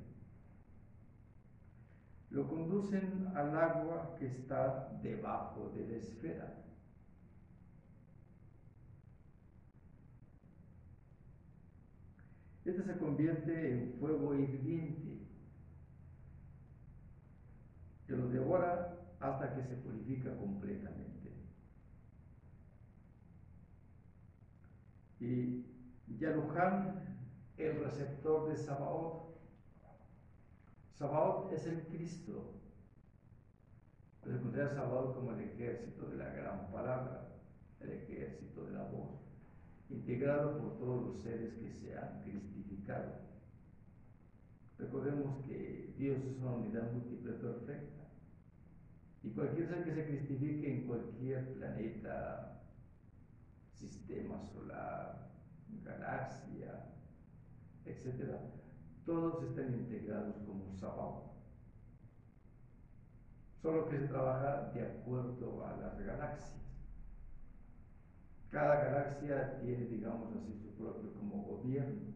Lo 2.30 2.48
conducen 2.48 3.32
al 3.36 3.58
agua 3.58 4.16
que 4.20 4.28
está 4.28 4.90
debajo 5.02 5.72
de 5.76 5.88
la 5.88 5.98
esfera. 5.98 6.67
Este 12.68 12.84
se 12.84 12.98
convierte 12.98 13.72
en 13.72 13.94
fuego 13.94 14.36
hirviente 14.36 15.26
que 18.06 18.14
lo 18.14 18.28
devora 18.28 19.08
hasta 19.22 19.56
que 19.56 19.64
se 19.64 19.78
purifica 19.78 20.36
completamente. 20.36 21.32
Y 25.22 25.66
Yalujan, 26.20 27.18
el 27.56 27.80
receptor 27.86 28.50
de 28.50 28.58
Sabaoth. 28.58 29.38
Sabaoth 30.96 31.54
es 31.54 31.68
el 31.68 31.84
Cristo. 31.88 32.54
Se 34.26 34.32
encuentra 34.32 34.68
Sabaoth 34.68 35.16
como 35.16 35.32
el 35.32 35.40
ejército 35.40 36.10
de 36.10 36.18
la 36.18 36.34
gran 36.34 36.70
palabra, 36.70 37.30
el 37.80 37.92
ejército 37.92 38.66
de 38.66 38.74
la 38.74 38.84
voz, 38.84 39.27
integrado 39.90 40.58
por 40.58 40.78
todos 40.78 41.08
los 41.08 41.22
seres 41.22 41.54
que 41.56 41.72
se 41.72 41.98
han 41.98 42.22
cristificado. 42.24 43.28
Recordemos 44.78 45.44
que 45.46 45.94
Dios 45.98 46.24
es 46.24 46.38
una 46.38 46.52
unidad 46.52 46.92
múltiple 46.92 47.34
perfecta. 47.34 48.04
Y 49.24 49.32
cualquier 49.32 49.68
ser 49.68 49.84
que 49.84 49.94
se 49.94 50.06
cristifique 50.06 50.74
en 50.74 50.88
cualquier 50.88 51.54
planeta, 51.54 52.62
sistema 53.74 54.40
solar, 54.44 55.32
galaxia, 55.84 56.94
etc., 57.86 58.36
todos 59.06 59.44
están 59.44 59.74
integrados 59.74 60.36
como 60.46 60.72
sábado. 60.76 61.32
Solo 63.62 63.90
que 63.90 63.98
se 63.98 64.08
trabaja 64.08 64.72
de 64.74 64.82
acuerdo 64.82 65.66
a 65.66 65.78
las 65.78 66.00
galaxias. 66.00 66.67
Cada 68.52 68.84
galaxia 68.84 69.60
tiene, 69.62 69.86
digamos 69.86 70.36
así, 70.36 70.54
su 70.58 70.70
propio 70.76 71.14
como 71.14 71.44
gobierno. 71.44 72.14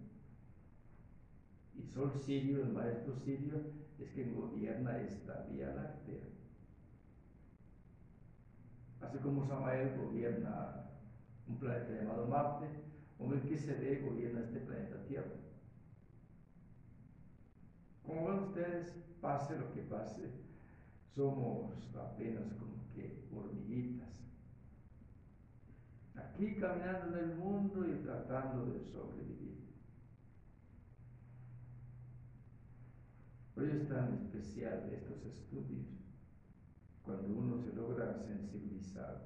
Y 1.76 1.84
Sol 1.84 2.12
Sirio, 2.14 2.64
el 2.64 2.74
maestro 2.74 3.16
Sirio, 3.16 3.56
es 4.00 4.10
quien 4.12 4.36
gobierna 4.36 4.98
esta 5.00 5.48
Vía 5.52 5.74
Láctea. 5.74 6.24
Así 9.02 9.18
como 9.18 9.46
Samael 9.46 9.98
gobierna 9.98 10.92
un 11.48 11.58
planeta 11.58 11.94
llamado 11.94 12.28
Marte, 12.28 12.68
se 13.58 13.74
ve 13.76 14.02
gobierna 14.02 14.42
este 14.42 14.60
planeta 14.60 15.04
Tierra. 15.08 15.36
Como 18.06 18.28
ven 18.28 18.40
ustedes, 18.40 18.94
pase 19.22 19.58
lo 19.58 19.72
que 19.74 19.82
pase, 19.82 20.30
somos 21.16 21.74
apenas 21.96 22.54
como 22.54 22.74
que 22.94 23.28
hormiguitas. 23.36 24.11
Aquí 26.42 26.56
caminando 26.56 27.20
en 27.20 27.30
el 27.30 27.36
mundo 27.36 27.88
y 27.88 28.04
tratando 28.04 28.66
de 28.66 28.80
sobrevivir. 28.80 29.62
Por 33.54 33.66
ello 33.66 33.74
es 33.80 33.88
tan 33.88 34.16
especial 34.16 34.90
estos 34.92 35.24
estudios, 35.24 35.86
cuando 37.04 37.28
uno 37.28 37.60
se 37.60 37.76
logra 37.76 38.16
sensibilizar 38.16 39.22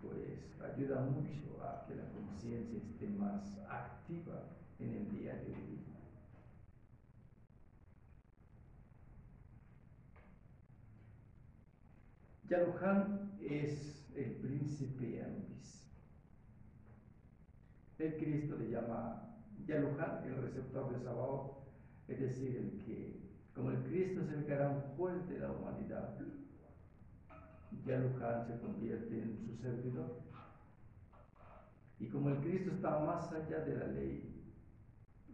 pues 0.00 0.56
ayuda 0.60 1.00
mucho 1.00 1.60
a 1.64 1.84
que 1.84 1.96
la 1.96 2.08
conciencia 2.10 2.78
esté 2.78 3.08
más 3.08 3.58
activa 3.68 4.44
en 4.78 4.94
el 4.94 5.10
diario 5.10 5.48
vivir. 5.48 5.80
Yarujan 12.48 13.32
es 13.40 13.99
el 14.14 14.32
príncipe 14.36 15.22
Anubis. 15.22 15.90
El 17.98 18.16
Cristo 18.16 18.56
le 18.56 18.70
llama 18.70 19.36
Yalujan 19.66 20.24
el 20.24 20.42
receptor 20.42 20.92
de 20.92 21.04
Sabaoth, 21.04 21.58
es 22.08 22.20
decir, 22.20 22.56
el 22.56 22.84
que 22.84 23.20
Como 23.54 23.70
el 23.70 23.82
Cristo 23.84 24.22
es 24.22 24.30
el 24.30 24.44
gran 24.44 24.80
juez 24.96 25.28
de 25.28 25.38
la 25.38 25.50
humanidad, 25.50 26.16
ya 27.84 27.98
Luján 27.98 28.46
se 28.46 28.58
convierte 28.60 29.22
en 29.22 29.36
su 29.36 29.56
servidor. 29.56 30.20
Y 31.98 32.06
como 32.08 32.30
el 32.30 32.38
Cristo 32.38 32.70
está 32.72 33.00
más 33.00 33.30
allá 33.32 33.60
de 33.60 33.76
la 33.76 33.86
ley 33.88 34.30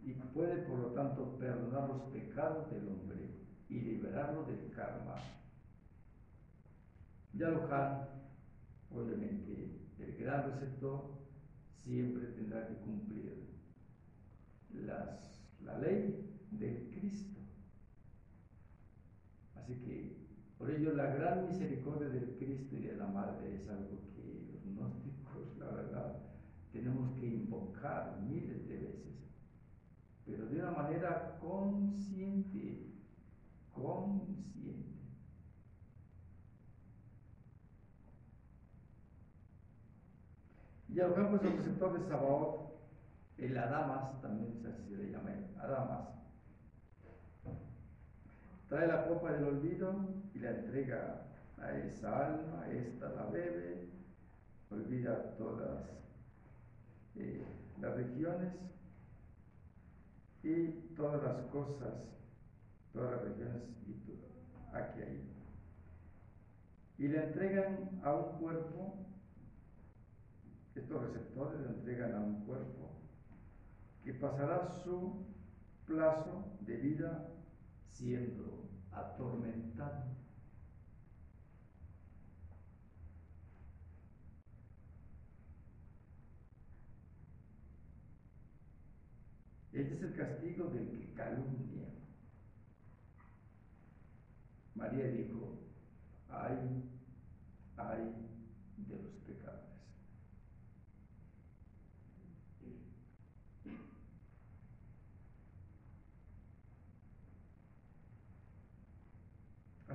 y 0.03 0.13
puede 0.13 0.57
por 0.63 0.79
lo 0.79 0.87
tanto 0.89 1.37
perdonar 1.37 1.89
los 1.89 2.01
pecados 2.13 2.69
del 2.71 2.87
hombre 2.87 3.29
y 3.69 3.79
liberarlo 3.81 4.43
del 4.43 4.71
karma, 4.71 5.15
ya 7.33 7.49
Luján, 7.49 8.07
obviamente, 8.91 9.79
el 9.99 10.17
gran 10.17 10.51
receptor, 10.51 11.17
siempre 11.83 12.27
tendrá 12.27 12.67
que 12.67 12.75
cumplir 12.75 13.47
las, 14.73 15.41
la 15.63 15.77
ley 15.79 16.29
del 16.51 16.89
Cristo. 16.91 17.39
Así 19.55 19.75
que, 19.75 20.17
por 20.57 20.69
ello, 20.69 20.93
la 20.93 21.13
gran 21.15 21.47
misericordia 21.47 22.09
del 22.09 22.35
Cristo 22.37 22.75
y 22.75 22.81
de 22.81 22.97
la 22.97 23.07
Madre 23.07 23.55
es 23.55 23.69
algo 23.69 23.99
que 24.15 24.47
los 24.51 24.63
gnósticos, 24.65 25.57
la 25.59 25.71
verdad, 25.71 26.17
tenemos 26.71 27.11
que 27.19 27.27
invocar 27.27 28.21
miles 28.27 28.67
de 28.67 28.77
veces, 28.77 29.15
pero 30.25 30.45
de 30.45 30.59
una 30.59 30.71
manera 30.71 31.37
consciente, 31.39 32.91
consciente. 33.73 34.56
Y 40.89 40.99
al 40.99 41.11
es 41.11 41.41
el 41.43 41.57
receptor 41.57 41.99
de 41.99 42.07
Sabaoth, 42.07 42.71
el 43.37 43.57
Adamas, 43.57 44.21
también 44.21 44.53
se 44.61 44.95
le 44.95 45.11
llama, 45.11 45.31
Adamas, 45.59 46.07
trae 48.67 48.87
la 48.87 49.07
copa 49.07 49.31
del 49.31 49.43
olvido 49.43 49.93
y 50.33 50.39
la 50.39 50.51
entrega 50.51 51.21
a 51.61 51.71
esa 51.77 52.27
alma, 52.27 52.67
esta 52.71 53.09
la 53.09 53.25
bebe, 53.25 53.89
olvida 54.69 55.35
todas 55.37 55.89
eh, 57.15 57.43
las 57.81 57.95
regiones 57.95 58.53
y 60.43 60.67
todas 60.95 61.23
las 61.23 61.41
cosas, 61.51 61.93
todas 62.93 63.11
las 63.11 63.21
regiones 63.23 63.63
y 63.87 64.75
aquí 64.75 65.01
ahí. 65.01 65.33
Y 66.97 67.07
le 67.07 67.23
entregan 67.23 68.01
a 68.03 68.13
un 68.13 68.39
cuerpo, 68.39 69.06
estos 70.77 71.01
receptores 71.01 71.59
le 71.61 71.67
entregan 71.69 72.13
a 72.13 72.19
un 72.19 72.45
cuerpo 72.45 72.91
que 74.03 74.13
pasará 74.13 74.65
su 74.83 75.25
plazo 75.85 76.57
de 76.61 76.77
vida 76.77 77.29
siendo 77.87 78.69
atormentado. 78.91 80.15
Este 89.73 89.93
es 89.93 90.01
el 90.01 90.15
castigo 90.15 90.65
del 90.69 90.89
que 90.89 91.13
calumnia. 91.13 91.87
María 94.73 95.07
dijo, 95.07 95.59
ay, 96.29 96.83
ay 97.77 98.15
de 98.77 99.03
los 99.03 99.13
pecadores. 99.17 99.67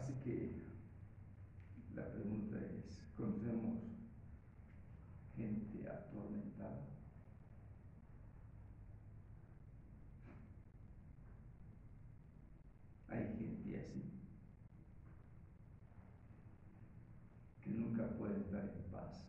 Así 0.02 0.14
que 0.24 0.62
la 1.94 2.10
pregunta 2.10 2.56
es, 2.58 2.98
¿conocemos 3.14 3.78
gente 5.36 5.88
atormentada? 5.88 6.88
Hay 13.08 13.26
gente 13.38 13.78
así, 13.78 14.02
que 17.62 17.70
nunca 17.70 18.08
puede 18.16 18.40
estar 18.40 18.64
en 18.64 18.90
paz. 18.90 19.28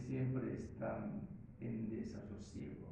Siempre 0.00 0.54
están 0.54 1.28
en 1.60 1.88
desasosiego. 1.90 2.88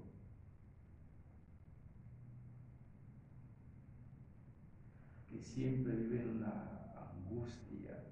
que 5.30 5.42
siempre 5.42 5.94
viven 5.94 6.36
una 6.36 6.94
angustia 6.96 8.04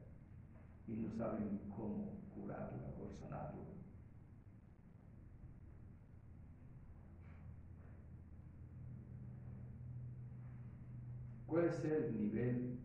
y 0.86 0.92
no 0.96 1.10
saben 1.10 1.60
cómo 1.74 2.20
curarla 2.34 2.92
o 3.00 3.08
sanarla. 3.18 3.64
¿Cuál 11.46 11.66
es 11.66 11.84
el 11.84 12.18
nivel 12.18 12.78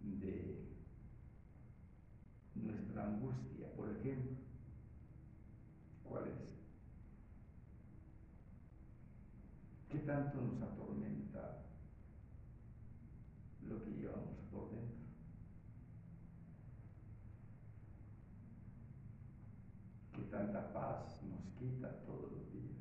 de 0.00 0.68
nuestra 2.54 3.06
angustia, 3.06 3.72
por 3.74 3.88
ejemplo? 3.96 4.36
¿Cuál 6.04 6.28
es? 6.28 6.52
¿Qué 9.88 9.98
tanto 10.00 10.42
nos 10.42 10.60
atormenta 10.60 11.64
lo 13.66 13.82
que 13.82 13.92
llevamos 13.92 14.36
por 14.50 14.70
dentro? 14.70 14.98
¿Qué 20.14 20.22
tanta 20.24 20.72
paz 20.74 21.22
nos 21.22 21.46
quita 21.58 22.04
todos 22.04 22.30
los 22.32 22.52
días? 22.52 22.72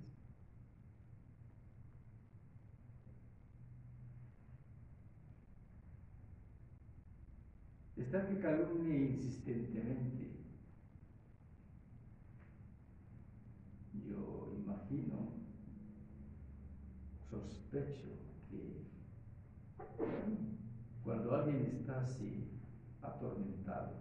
Está 8.11 8.27
que 8.27 8.41
calumnie 8.41 9.11
insistentemente. 9.11 10.35
Yo 14.05 14.51
imagino, 14.53 15.31
sospecho 17.29 18.09
que 18.49 18.85
cuando 21.05 21.33
alguien 21.33 21.67
está 21.67 22.01
así, 22.01 22.49
atormentado, 23.01 23.93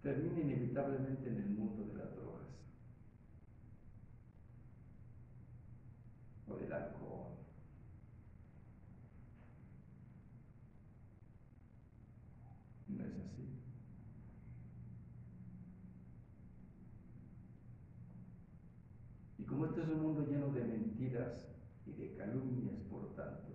termina 0.00 0.40
inevitablemente 0.40 1.28
en 1.28 1.36
el 1.36 1.50
mundo 1.50 1.84
de 1.84 1.98
las 1.98 2.16
drogas 2.16 2.48
o 6.48 6.54
del 6.56 6.72
alcohol 6.72 7.36
No 12.88 13.04
es 13.04 13.12
así. 13.18 13.42
Y 19.38 19.44
como 19.44 19.66
este 19.66 19.82
es 19.82 19.88
un 19.88 20.02
mundo 20.02 20.26
lleno 20.26 20.52
de 20.52 20.64
mentiras 20.64 21.48
y 21.84 21.92
de 21.92 22.14
calumnias, 22.14 22.80
por 22.88 23.14
tanto, 23.14 23.54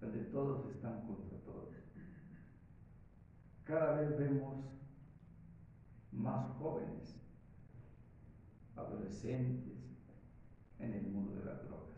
donde 0.00 0.17
todos 0.30 0.68
están 0.70 1.06
contra 1.06 1.38
todos, 1.38 1.68
cada 3.64 4.00
vez 4.00 4.18
vemos 4.18 4.64
más 6.10 6.48
jóvenes, 6.56 7.20
adolescentes 8.74 9.78
en 10.78 10.94
el 10.94 11.06
mundo 11.08 11.34
de 11.34 11.44
las 11.44 11.62
drogas. 11.64 11.88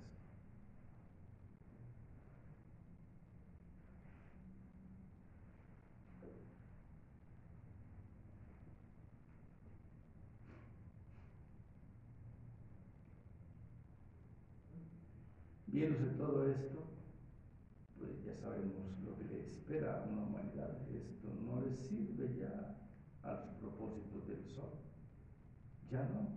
Viéndose 15.68 16.06
todo 16.16 16.50
esto, 16.50 16.89
sabemos 18.40 18.98
lo 19.04 19.16
que 19.16 19.24
le 19.24 19.40
espera 19.40 20.02
a 20.02 20.08
una 20.08 20.22
humanidad. 20.22 20.78
Esto 20.88 21.28
no 21.44 21.60
le 21.60 21.74
sirve 21.74 22.36
ya 22.38 22.76
a 23.22 23.32
los 23.32 23.50
propósitos 23.60 24.26
del 24.26 24.44
sol. 24.44 24.70
Ya 25.90 26.02
no. 26.08 26.28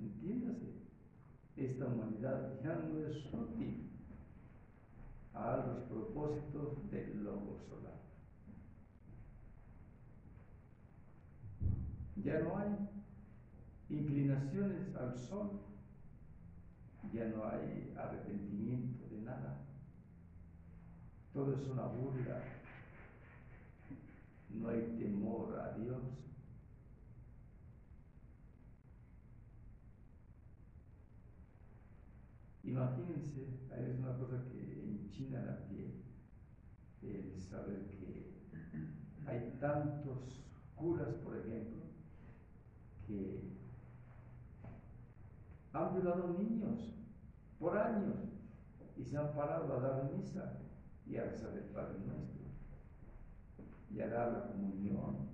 Entiéndase. 0.00 0.78
Esta 1.56 1.86
humanidad 1.86 2.60
ya 2.62 2.76
no 2.76 2.98
es 2.98 3.16
útil 3.32 3.90
a 5.34 5.56
los 5.56 5.82
propósitos 5.84 6.90
del 6.90 7.24
lobo 7.24 7.58
solar. 7.68 7.98
Ya 12.16 12.40
no 12.40 12.58
hay. 12.58 12.88
inclinaciones 13.90 14.94
al 14.96 15.16
sol, 15.16 15.60
ya 17.12 17.24
no 17.28 17.44
hay 17.46 17.94
arrepentimiento 17.96 19.08
de 19.08 19.22
nada. 19.22 19.67
Todo 21.38 21.54
es 21.54 21.68
una 21.68 21.84
burla. 21.84 22.42
No 24.50 24.70
hay 24.70 24.96
temor 24.98 25.56
a 25.56 25.72
Dios. 25.74 26.02
Imagínense, 32.64 33.46
es 33.70 33.98
una 34.00 34.18
cosa 34.18 34.42
que 34.50 34.82
enchina 34.82 35.40
la 35.42 35.68
piel, 35.68 36.02
el 37.02 37.40
saber 37.40 37.86
que 37.86 38.34
hay 39.24 39.56
tantos 39.60 40.44
curas, 40.74 41.14
por 41.22 41.36
ejemplo, 41.36 41.84
que 43.06 43.52
han 45.72 45.94
violado 45.94 46.36
niños 46.36 46.96
por 47.60 47.78
años 47.78 48.16
y 48.96 49.04
se 49.04 49.16
han 49.16 49.32
parado 49.34 49.72
a 49.76 49.80
dar 49.80 50.10
misa 50.12 50.64
y 51.08 51.16
a 51.16 51.24
rezar 51.24 51.56
el 51.56 51.64
Padre 51.64 51.98
Nuestro 52.06 52.38
y 53.90 54.00
a 54.00 54.08
dar 54.08 54.32
la 54.32 54.46
comunión 54.48 55.28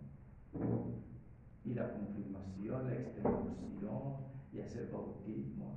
y 1.64 1.74
la 1.74 1.92
confirmación, 1.92 2.87
la 2.87 2.94
extremaunción 2.94 4.16
y 4.52 4.60
hacer 4.60 4.90
bautismos. 4.90 5.74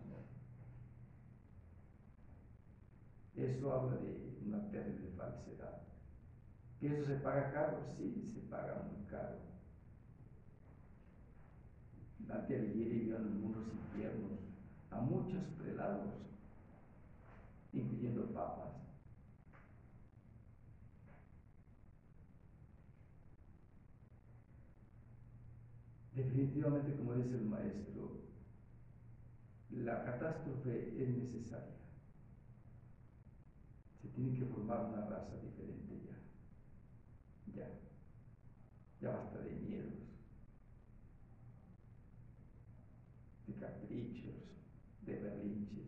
Eso 3.36 3.71
habla 3.71 3.97
de 3.97 4.39
una 4.47 4.67
terrible 4.71 5.12
falsedad. 5.15 5.83
¿Que 6.79 6.88
eso 6.88 7.05
se 7.05 7.15
paga 7.17 7.51
caro? 7.51 7.77
Sí, 7.95 8.31
se 8.33 8.41
paga 8.49 8.83
muy 8.89 9.05
caro. 9.05 9.38
Dante 12.19 12.55
Alighieri 12.55 12.99
vio 13.01 13.17
en 13.17 13.41
mundos 13.41 13.63
infiernos 13.67 14.39
a 14.89 14.99
muchos 15.01 15.43
prelados, 15.57 16.15
incluyendo 17.73 18.25
papas. 18.33 18.87
Definitivamente, 26.17 26.95
como 26.95 27.13
dice 27.13 27.36
el 27.36 27.45
maestro, 27.45 28.23
la 29.69 30.03
catástrofe 30.03 31.01
es 31.01 31.10
necesaria. 31.15 31.77
Se 34.01 34.08
tiene 34.10 34.38
que 34.38 34.45
formar 34.45 34.86
una 34.86 35.06
raza 35.06 35.36
diferente 35.38 36.01
ya. 36.06 37.62
Ya. 37.62 37.69
Ya 38.99 39.15
basta 39.15 39.39
de 39.39 39.51
miedos, 39.51 39.93
de 43.45 43.53
caprichos, 43.53 44.36
de 45.06 45.19
berrinches. 45.19 45.88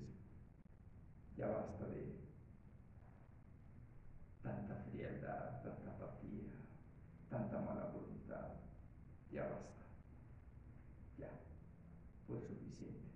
Ya 1.38 1.48
basta 1.48 1.88
de 1.88 2.20
tanta 4.44 4.76
frialdad, 4.92 5.64
tanta 5.64 5.92
apatía, 5.92 6.54
tanta 7.30 7.60
mala 7.62 7.86
voluntad. 7.88 8.60
Ya 9.32 9.44
basta. 9.44 9.80
Ya. 11.18 11.30
Fue 12.28 12.40
suficiente. 12.42 13.10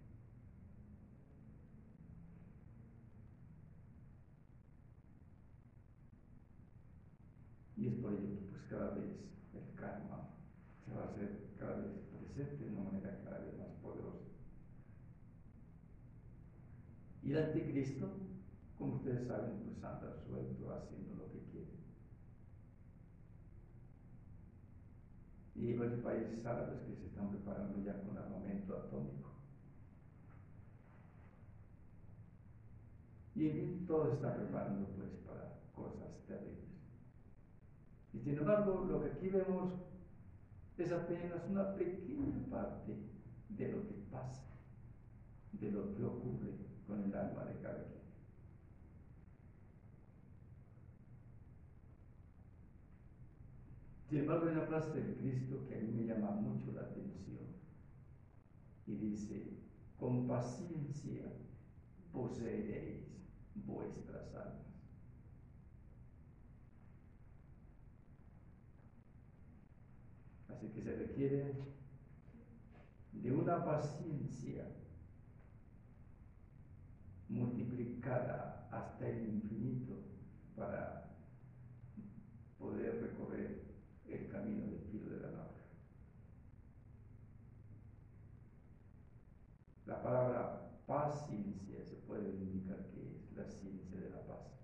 Y 7.77 7.87
es 7.87 7.93
por 7.95 8.13
ello 8.13 8.39
que 8.39 8.45
pues 8.51 8.62
cada 8.73 8.89
vez 8.95 9.05
el 9.53 9.75
karma 9.75 10.29
se 10.83 10.95
va 10.95 11.03
a 11.03 11.05
hacer 11.05 11.53
cada 11.59 11.75
vez 11.77 11.91
presente 12.09 12.65
de 12.65 12.71
una 12.71 12.89
manera 12.89 13.21
cada 13.23 13.39
vez 13.39 13.55
más 13.59 13.69
poderosa. 13.83 14.25
Y 17.21 17.31
el 17.31 17.37
anticristo, 17.37 18.09
como 18.77 18.95
ustedes 18.95 19.27
saben, 19.27 19.59
pues 19.63 19.83
anda 19.83 20.11
suelto 20.25 20.73
haciendo 20.73 21.13
lo 21.15 21.31
que 21.31 21.39
quiere. 21.51 21.71
Y 25.55 25.77
varios 25.77 25.99
países 25.99 26.43
árabes 26.43 26.81
que 26.81 26.95
se 26.95 27.05
están 27.05 27.29
preparando 27.29 27.79
ya 27.83 28.01
con 28.01 28.17
armamento 28.17 28.75
atómico. 28.75 29.29
Y 33.35 33.85
todo 33.85 34.13
está 34.13 34.35
preparando 34.35 34.87
pues 34.95 35.11
para 35.25 35.59
cosas 35.75 36.25
terribles. 36.27 36.63
Y 38.13 38.19
sin 38.19 38.37
embargo, 38.37 38.85
lo 38.87 39.01
que 39.01 39.11
aquí 39.11 39.29
vemos 39.29 39.73
es 40.77 40.91
apenas 40.91 41.43
una 41.49 41.75
pequeña 41.75 42.45
parte 42.49 42.95
de 43.49 43.71
lo 43.71 43.87
que 43.87 43.93
pasa, 44.11 44.43
de 45.53 45.71
lo 45.71 45.95
que 45.95 46.03
ocurre 46.03 46.53
con 46.87 47.03
el 47.03 47.15
alma 47.15 47.45
de 47.45 47.59
cada 47.61 47.83
quien. 47.85 48.03
Sin 54.09 54.19
embargo, 54.19 54.47
hay 54.47 54.55
una 54.55 54.65
frase 54.65 54.93
del 54.93 55.15
Cristo 55.15 55.65
que 55.67 55.75
a 55.75 55.79
mí 55.79 55.91
me 55.91 56.05
llama 56.05 56.31
mucho 56.31 56.71
la 56.71 56.81
atención 56.81 57.47
y 58.85 58.95
dice, 58.95 59.57
con 59.99 60.27
paciencia 60.27 61.33
poseeréis 62.11 63.07
vuestras 63.55 64.35
almas. 64.35 64.72
Que 70.71 70.81
se 70.81 70.95
requiere 70.95 71.55
de 73.11 73.31
una 73.31 73.63
paciencia 73.63 74.65
multiplicada 77.29 78.67
hasta 78.71 79.07
el 79.07 79.27
infinito 79.27 79.93
para 80.55 81.15
poder 82.57 83.01
recorrer 83.01 83.63
el 84.07 84.27
camino 84.29 84.65
del 84.67 84.79
filo 84.91 85.09
de 85.09 85.19
la 85.19 85.31
navaja. 85.31 85.63
La 89.85 90.01
palabra 90.01 90.69
paciencia 90.85 91.83
se 91.83 91.95
puede 92.07 92.29
indicar 92.35 92.85
que 92.87 93.15
es 93.15 93.35
la 93.35 93.45
ciencia 93.45 93.99
de 93.99 94.09
la 94.09 94.25
paz. 94.25 94.59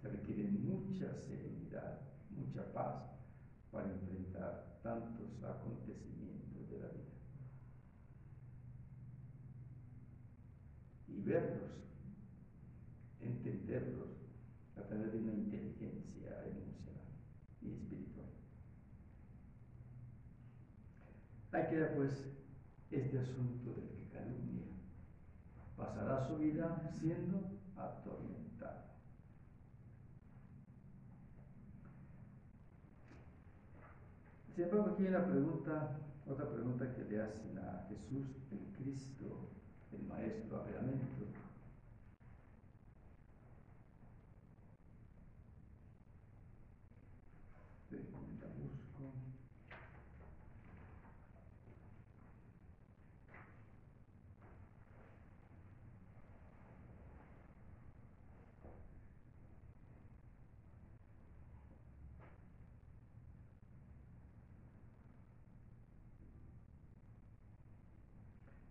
Se 0.00 0.08
requiere 0.08 0.48
mucha 0.48 1.14
serenidad, 1.14 2.00
mucha 2.30 2.72
paz 2.72 3.14
para 3.70 3.88
tantos 4.82 5.42
acontecimientos 5.42 6.70
de 6.70 6.78
la 6.78 6.88
vida. 6.88 7.14
Y 11.08 11.20
verlos, 11.22 11.70
entenderlos 13.20 14.10
a 14.76 14.82
través 14.82 15.12
de 15.12 15.18
una 15.18 15.32
inteligencia 15.32 16.44
emocional 16.44 17.08
y 17.62 17.70
espiritual. 17.70 18.28
Hay 21.52 21.66
que 21.68 21.84
pues 21.96 22.34
este 22.90 23.18
asunto 23.18 23.72
del 23.72 23.88
que 23.88 24.08
calumnia 24.12 24.66
pasará 25.76 26.26
su 26.26 26.36
vida 26.38 26.90
siendo 27.00 27.58
atormentado. 27.76 28.33
Sin 34.54 34.64
embargo, 34.64 34.92
aquí 34.92 35.02
hay 35.02 35.08
una 35.08 35.26
pregunta, 35.26 35.98
otra 36.30 36.48
pregunta 36.48 36.94
que 36.94 37.02
le 37.10 37.20
hacen 37.20 37.58
a 37.58 37.86
Jesús, 37.88 38.36
el 38.52 38.72
Cristo, 38.76 39.48
el 39.92 40.06
Maestro. 40.06 40.64
La 40.64 40.80
busco. 40.80 41.34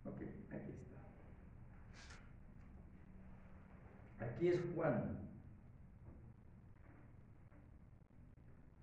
Ok, 0.05 0.19
aquí 0.51 0.71
está. 0.71 0.99
Aquí 4.23 4.47
es 4.47 4.61
Juan. 4.73 5.17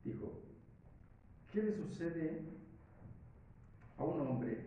Dijo, 0.04 0.42
¿qué 1.52 1.62
le 1.62 1.76
sucede 1.76 2.42
a 3.96 4.04
un 4.04 4.20
hombre 4.20 4.66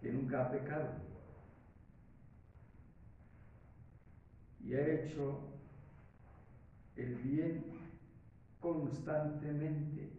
que 0.00 0.12
nunca 0.12 0.44
ha 0.44 0.50
pecado 0.50 0.90
y 4.62 4.74
ha 4.74 4.86
hecho 4.86 5.40
el 6.96 7.14
bien 7.16 7.64
constantemente, 8.60 10.10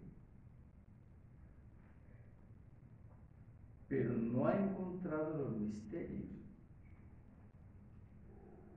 pero 3.87 4.13
no 4.13 4.47
ha 4.47 4.55
encontrado 4.55 5.37
los 5.37 5.57
misterios 5.57 6.34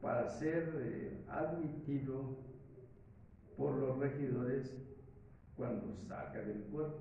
para 0.01 0.29
ser 0.29 0.73
eh, 0.81 1.25
admitido 1.29 2.39
por 3.57 3.77
los 3.77 3.99
regidores 3.99 4.77
cuando 5.57 5.93
salga 5.93 6.41
del 6.41 6.63
cuerpo. 6.65 7.01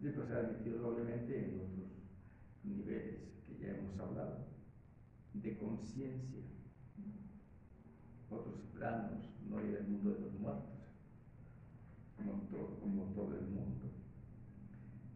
Y 0.00 0.08
pues 0.10 0.30
admitido 0.30 0.88
obviamente 0.88 1.38
en 1.38 1.60
otros 1.60 1.88
niveles 2.62 3.18
que 3.46 3.58
ya 3.58 3.74
hemos 3.74 3.98
hablado, 3.98 4.46
de 5.34 5.58
conciencia, 5.58 6.40
otros 8.30 8.60
planos, 8.74 9.28
no 9.48 9.60
ir 9.64 9.76
al 9.76 9.88
mundo 9.88 10.10
de 10.10 10.20
los 10.20 10.32
muertos, 10.34 10.78
como 12.80 13.04
todo 13.14 13.34
el 13.34 13.48
mundo. 13.48 13.90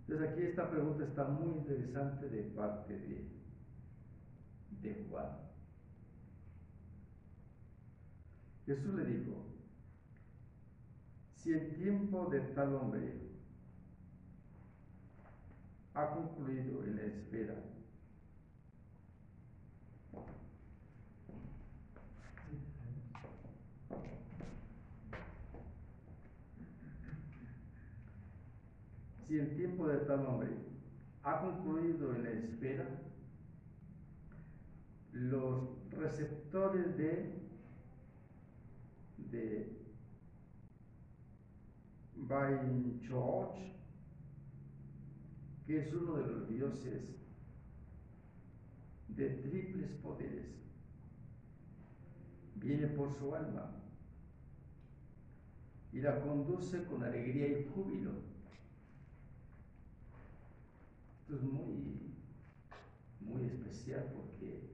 Entonces 0.01 0.31
aquí 0.31 0.43
esta 0.43 0.69
pregunta 0.69 1.05
está 1.05 1.25
muy 1.25 1.53
interesante 1.59 2.29
de 2.29 2.43
parte 2.43 2.99
de, 2.99 3.42
de 4.81 5.07
Juan. 5.11 5.43
Jesús 8.67 8.95
le 8.95 9.05
dijo, 9.05 9.45
si 11.35 11.53
el 11.53 11.75
tiempo 11.75 12.27
de 12.31 12.41
tal 12.41 12.75
hombre 12.77 13.13
ha 15.95 16.11
concluido 16.15 16.85
en 16.85 16.97
la 16.97 17.03
espera, 17.03 17.55
si 29.27 29.39
el 29.39 29.57
tiempo 29.57 29.89
de 29.89 29.99
tal 29.99 30.27
hombre 30.27 30.51
ha 31.25 31.41
concluido 31.41 32.15
en 32.15 32.23
la 32.23 32.31
espera, 32.31 33.12
los 35.13 35.69
receptores 35.91 36.97
de, 36.97 37.35
de 39.31 39.83
George, 43.03 43.75
que 45.67 45.81
es 45.81 45.93
uno 45.93 46.15
de 46.15 46.27
los 46.27 46.49
dioses 46.49 47.15
de 49.09 49.29
triples 49.29 49.91
poderes, 50.03 50.47
viene 52.57 52.87
por 52.89 53.13
su 53.13 53.35
alma 53.35 53.71
y 55.93 56.01
la 56.01 56.21
conduce 56.21 56.85
con 56.85 57.03
alegría 57.03 57.49
y 57.49 57.69
júbilo. 57.75 58.13
Esto 61.21 61.37
es 61.37 61.43
muy, 61.43 62.15
muy 63.21 63.45
especial 63.45 64.11
porque 64.15 64.73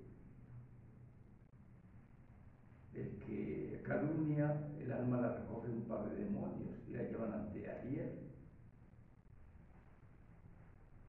el 2.95 3.19
que 3.27 3.78
calumnia, 3.89 4.69
el 4.79 4.93
alma 4.93 5.21
la 5.21 5.35
recoge 5.35 5.69
un 5.69 5.83
par 5.89 6.09
de 6.09 6.25
demonios 6.25 6.77
y 6.87 6.93
la 6.93 7.03
llevan 7.03 7.33
ante 7.33 7.71
Ariel. 7.71 8.29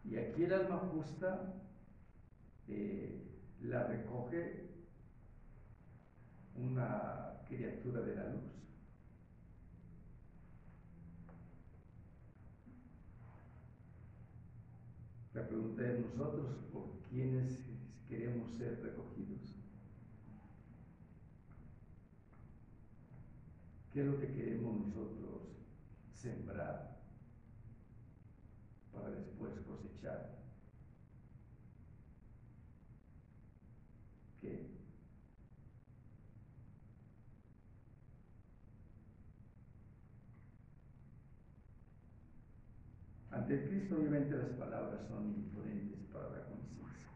Y 0.06 0.18
aquí 0.18 0.44
el 0.46 0.54
alma 0.54 0.78
justa 0.92 1.54
eh, 2.68 3.22
la 3.62 3.84
recoge 3.84 4.70
una 6.56 7.42
criatura 7.48 8.02
de 8.02 8.15
la 8.15 8.30
luz. 8.30 8.60
La 15.34 15.48
pregunta 15.48 15.88
es 15.88 16.00
nosotros, 16.00 16.56
¿por 16.74 17.00
quiénes 17.10 17.65
queremos 18.08 18.50
ser 18.52 18.82
recogidos? 18.82 19.09
¿Qué 23.99 24.05
es 24.05 24.12
lo 24.12 24.17
que 24.17 24.31
queremos 24.31 24.79
nosotros 24.79 25.41
sembrar 26.13 27.01
para 28.93 29.09
después 29.09 29.51
cosechar? 29.67 30.38
¿Qué? 34.39 34.69
Ante 43.31 43.67
Cristo 43.67 43.97
obviamente 43.97 44.38
las 44.38 44.51
palabras 44.51 45.09
son 45.09 45.35
imponentes 45.35 45.99
para 46.13 46.29
la 46.29 46.45
conciencia. 46.45 47.09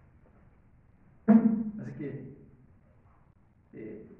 Así 1.82 1.98
que 1.98 2.38
eh, 3.72 4.13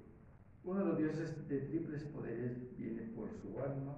uno 0.64 0.80
de 0.80 0.86
los 0.86 0.98
dioses 0.98 1.48
de 1.48 1.60
triples 1.60 2.04
poderes 2.04 2.78
viene 2.78 3.02
por 3.16 3.30
su 3.42 3.60
alma 3.60 3.98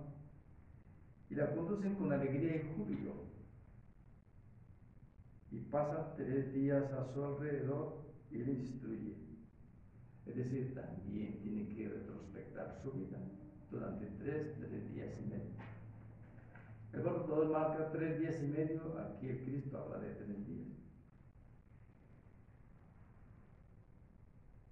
y 1.29 1.35
la 1.35 1.53
conducen 1.53 1.95
con 1.95 2.11
alegría 2.11 2.55
y 2.55 2.73
júbilo. 2.75 3.13
Y 5.51 5.59
pasa 5.59 6.15
tres 6.15 6.53
días 6.53 6.91
a 6.91 7.13
su 7.13 7.23
alrededor 7.23 8.01
y 8.31 8.37
le 8.37 8.53
instruye. 8.53 9.15
Es 10.25 10.35
decir, 10.35 10.73
también 10.73 11.39
tiene 11.41 11.67
que 11.75 11.87
retrospectar 11.87 12.79
su 12.83 12.91
vida 12.93 13.19
durante 13.69 14.07
tres, 14.23 14.55
tres 14.59 14.93
días 14.93 15.09
y 15.23 15.29
medio. 15.29 15.55
El 16.93 17.03
todo 17.03 17.51
marca 17.51 17.91
tres 17.91 18.19
días 18.19 18.41
y 18.41 18.47
medio, 18.47 18.97
aquí 18.97 19.29
el 19.29 19.43
Cristo 19.43 19.77
habla 19.77 19.99
de 19.99 20.15
tres 20.15 20.47
días. 20.47 20.64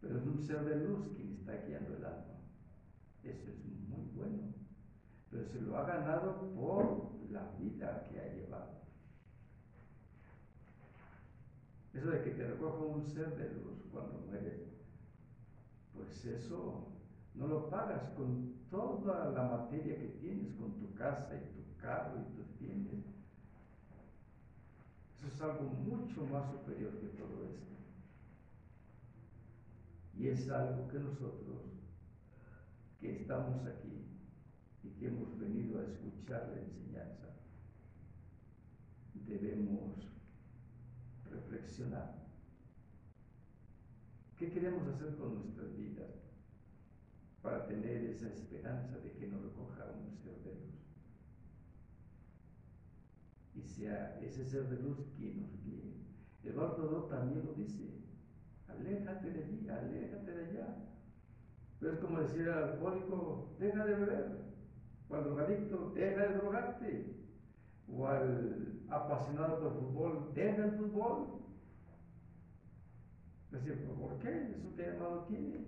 Pero 0.03 0.17
es 0.17 0.25
un 0.25 0.37
ser 0.37 0.65
de 0.65 0.85
luz 0.85 1.07
quien 1.15 1.31
está 1.31 1.53
guiando 1.65 1.95
el 1.95 2.03
alma. 2.03 2.35
Eso 3.23 3.49
es 3.49 3.65
muy 3.87 4.05
bueno. 4.13 4.53
Pero 5.31 5.45
se 5.45 5.61
lo 5.61 5.77
ha 5.77 5.85
ganado 5.85 6.51
por 6.53 7.13
la 7.31 7.49
vida 7.57 8.03
que 8.03 8.19
ha 8.19 8.33
llevado. 8.33 8.83
Eso 11.93 12.09
de 12.09 12.21
que 12.21 12.31
te 12.31 12.45
recoja 12.45 12.79
un 12.79 13.05
ser 13.05 13.33
de 13.37 13.49
luz 13.53 13.85
cuando 13.91 14.19
mueres, 14.27 14.61
pues 15.95 16.25
eso 16.25 16.89
no 17.33 17.47
lo 17.47 17.69
pagas 17.69 18.09
con 18.17 18.55
toda 18.69 19.29
la 19.31 19.43
materia 19.57 19.95
que 19.97 20.17
tienes, 20.19 20.53
con 20.55 20.73
tu 20.79 20.93
casa 20.95 21.33
y 21.35 21.55
tu 21.55 21.81
carro 21.81 22.19
y 22.19 22.35
tus 22.35 22.59
bienes. 22.59 23.05
Eso 25.17 25.27
es 25.27 25.41
algo 25.41 25.63
mucho 25.63 26.25
más 26.25 26.51
superior 26.51 26.91
que 26.99 27.07
todo 27.07 27.45
esto. 27.45 27.73
Y 30.23 30.29
es 30.29 30.49
algo 30.49 30.87
que 30.87 30.99
nosotros, 30.99 31.63
que 33.01 33.11
estamos 33.11 33.65
aquí 33.65 34.07
y 34.81 34.91
que 34.91 35.07
hemos 35.07 35.37
venido 35.37 35.81
a 35.81 35.83
escuchar 35.83 36.49
la 36.55 36.61
enseñanza, 36.61 37.27
debemos 39.27 40.09
reflexionar. 41.29 42.23
¿Qué 44.37 44.49
queremos 44.49 44.87
hacer 44.87 45.17
con 45.17 45.35
nuestras 45.39 45.75
vidas 45.75 46.15
para 47.41 47.67
tener 47.67 48.05
esa 48.05 48.29
esperanza 48.29 48.99
de 48.99 49.11
que 49.11 49.27
nos 49.27 49.41
recoja 49.43 49.91
un 49.91 50.15
ser 50.15 50.41
de 50.41 50.51
luz? 50.53 50.87
Y 53.55 53.61
sea 53.61 54.17
ese 54.21 54.45
ser 54.45 54.69
de 54.69 54.81
luz 54.83 54.99
quien 55.17 55.41
nos 55.41 55.61
guíe. 55.65 55.97
El 56.45 56.53
Bartolomé 56.53 57.09
también 57.09 57.45
lo 57.45 57.53
dice 57.55 58.03
aléjate 58.83 59.31
de 59.31 59.43
allí, 59.43 59.69
aléjate. 59.69 60.02
Pero 61.83 61.95
es 61.95 61.99
como 61.99 62.19
decir 62.21 62.47
al 62.47 62.63
alcohólico, 62.63 63.57
deja 63.59 63.85
de 63.85 63.93
beber, 63.93 64.37
o 65.09 65.15
al 65.15 65.23
drogadicto, 65.25 65.91
deja 65.93 66.27
de 66.27 66.37
drogarte, 66.37 67.13
o 67.89 68.07
al 68.07 68.79
apasionado 68.89 69.59
por 69.59 69.73
fútbol, 69.73 70.31
deja 70.33 70.63
el 70.63 70.71
fútbol. 70.77 71.41
Decir, 73.51 73.85
¿por 73.99 74.17
qué? 74.19 74.55
¿Eso 74.55 74.73
qué 74.77 74.93
llamado 74.93 75.25
tiene? 75.25 75.65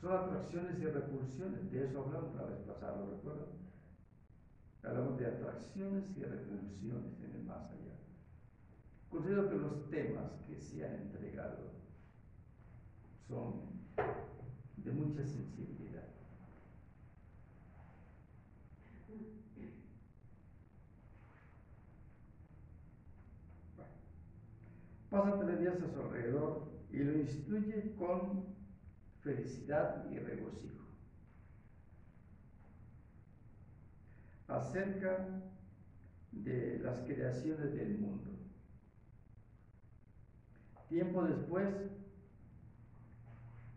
Son 0.00 0.10
atracciones 0.10 0.78
y 0.78 0.86
repulsiones, 0.86 1.70
de 1.70 1.84
eso 1.84 2.02
hablamos 2.02 2.34
la 2.34 2.44
vez 2.44 2.60
pasada, 2.60 2.96
¿lo 2.96 3.10
recuerdan? 3.10 3.48
Hablamos 4.82 5.18
de 5.18 5.26
atracciones 5.26 6.16
y 6.16 6.22
repulsiones 6.22 7.20
en 7.22 7.30
el 7.30 7.44
más 7.44 7.70
allá. 7.70 7.93
Considero 9.14 9.48
que 9.48 9.54
los 9.54 9.88
temas 9.90 10.32
que 10.44 10.60
se 10.60 10.84
han 10.84 10.92
entregado 10.96 11.70
son 13.28 13.60
de 14.76 14.90
mucha 14.90 15.24
sensibilidad. 15.24 16.02
Pasan 25.10 25.38
tres 25.46 25.60
días 25.60 25.80
a 25.80 25.92
su 25.92 26.00
alrededor 26.00 26.64
y 26.90 26.96
lo 27.04 27.16
instruye 27.16 27.94
con 27.96 28.46
felicidad 29.20 30.10
y 30.10 30.18
regocijo. 30.18 30.86
Acerca 34.48 35.40
de 36.32 36.80
las 36.80 36.98
creaciones 37.02 37.74
del 37.74 37.96
mundo. 37.96 38.43
Tiempo 40.88 41.24
después 41.24 41.68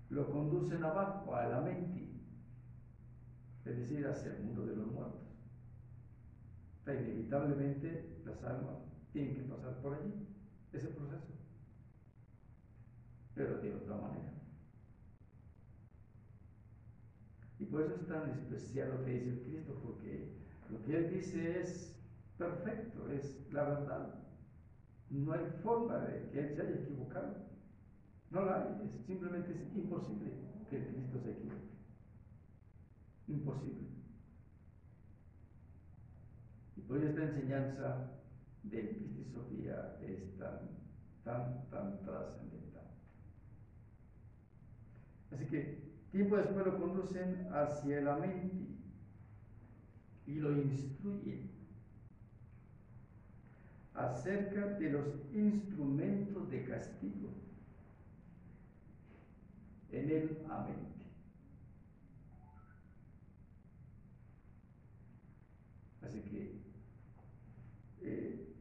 lo 0.09 0.31
conducen 0.31 0.83
abajo, 0.83 1.35
a 1.35 1.47
la 1.47 1.61
mente, 1.61 2.07
es 3.65 3.77
decir, 3.77 4.07
hacia 4.07 4.33
el 4.33 4.43
mundo 4.43 4.65
de 4.65 4.75
los 4.75 4.87
muertos. 4.87 5.21
inevitablemente 6.85 8.21
las 8.25 8.41
almas 8.43 8.77
tienen 9.11 9.35
que 9.35 9.41
pasar 9.43 9.81
por 9.81 9.95
allí, 9.95 10.27
ese 10.71 10.87
proceso, 10.87 11.33
pero 13.35 13.57
de 13.59 13.75
otra 13.75 13.97
manera. 13.97 14.33
Y 17.59 17.65
por 17.65 17.81
eso 17.81 17.95
es 17.95 18.07
tan 18.07 18.29
especial 18.29 18.89
lo 18.91 19.03
que 19.03 19.11
dice 19.11 19.29
el 19.29 19.41
Cristo, 19.41 19.79
porque 19.83 20.31
lo 20.69 20.83
que 20.83 20.97
Él 20.97 21.09
dice 21.09 21.61
es 21.61 21.95
perfecto, 22.37 23.09
es 23.09 23.51
la 23.51 23.63
verdad. 23.63 24.26
No 25.09 25.33
hay 25.33 25.45
forma 25.63 25.99
de 25.99 26.29
que 26.29 26.39
Él 26.39 26.55
se 26.55 26.61
haya 26.61 26.75
equivocado. 26.75 27.35
No 28.29 28.45
la 28.45 28.63
hay, 28.63 28.89
simplemente 29.05 29.51
es 29.51 29.75
imposible 29.75 30.31
que 30.69 30.87
Cristo 30.87 31.19
se 31.19 31.31
equivoque. 31.31 31.67
Imposible. 33.27 33.87
Y 36.75 36.81
por 36.81 37.03
esta 37.03 37.23
enseñanza 37.23 38.11
del 38.63 38.89
Cristo 38.89 39.23
Sofía 39.33 39.97
es 40.01 40.37
tan, 40.37 40.59
tan, 41.23 41.69
tan 41.69 41.99
trascendental. 42.03 42.87
Así 45.31 45.45
que 45.45 45.87
tiempo 46.11 46.37
después 46.37 46.65
lo 46.65 46.79
conducen 46.79 47.47
hacia 47.53 48.01
la 48.01 48.17
mente 48.17 48.77
y 50.25 50.35
lo 50.35 50.51
instruyen 50.51 51.56
acerca 53.97 54.77
de 54.77 54.91
los 54.91 55.07
instrumentos 55.33 56.49
de 56.51 56.63
castigo 56.65 57.29
en 59.91 60.09
el 60.09 60.45
amén. 60.49 60.87
Así 66.03 66.21
que 66.21 66.61
eh, 68.03 68.55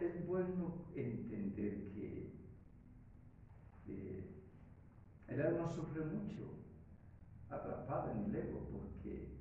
es 0.00 0.26
bueno 0.26 0.86
entender 0.96 1.90
que 1.92 2.32
eh, 3.88 4.24
el 5.28 5.42
alma 5.42 5.68
sufre 5.68 6.02
mucho 6.06 6.48
atrapada 7.50 8.12
en 8.12 8.24
el 8.24 8.34
ego 8.34 8.66
porque 8.72 9.36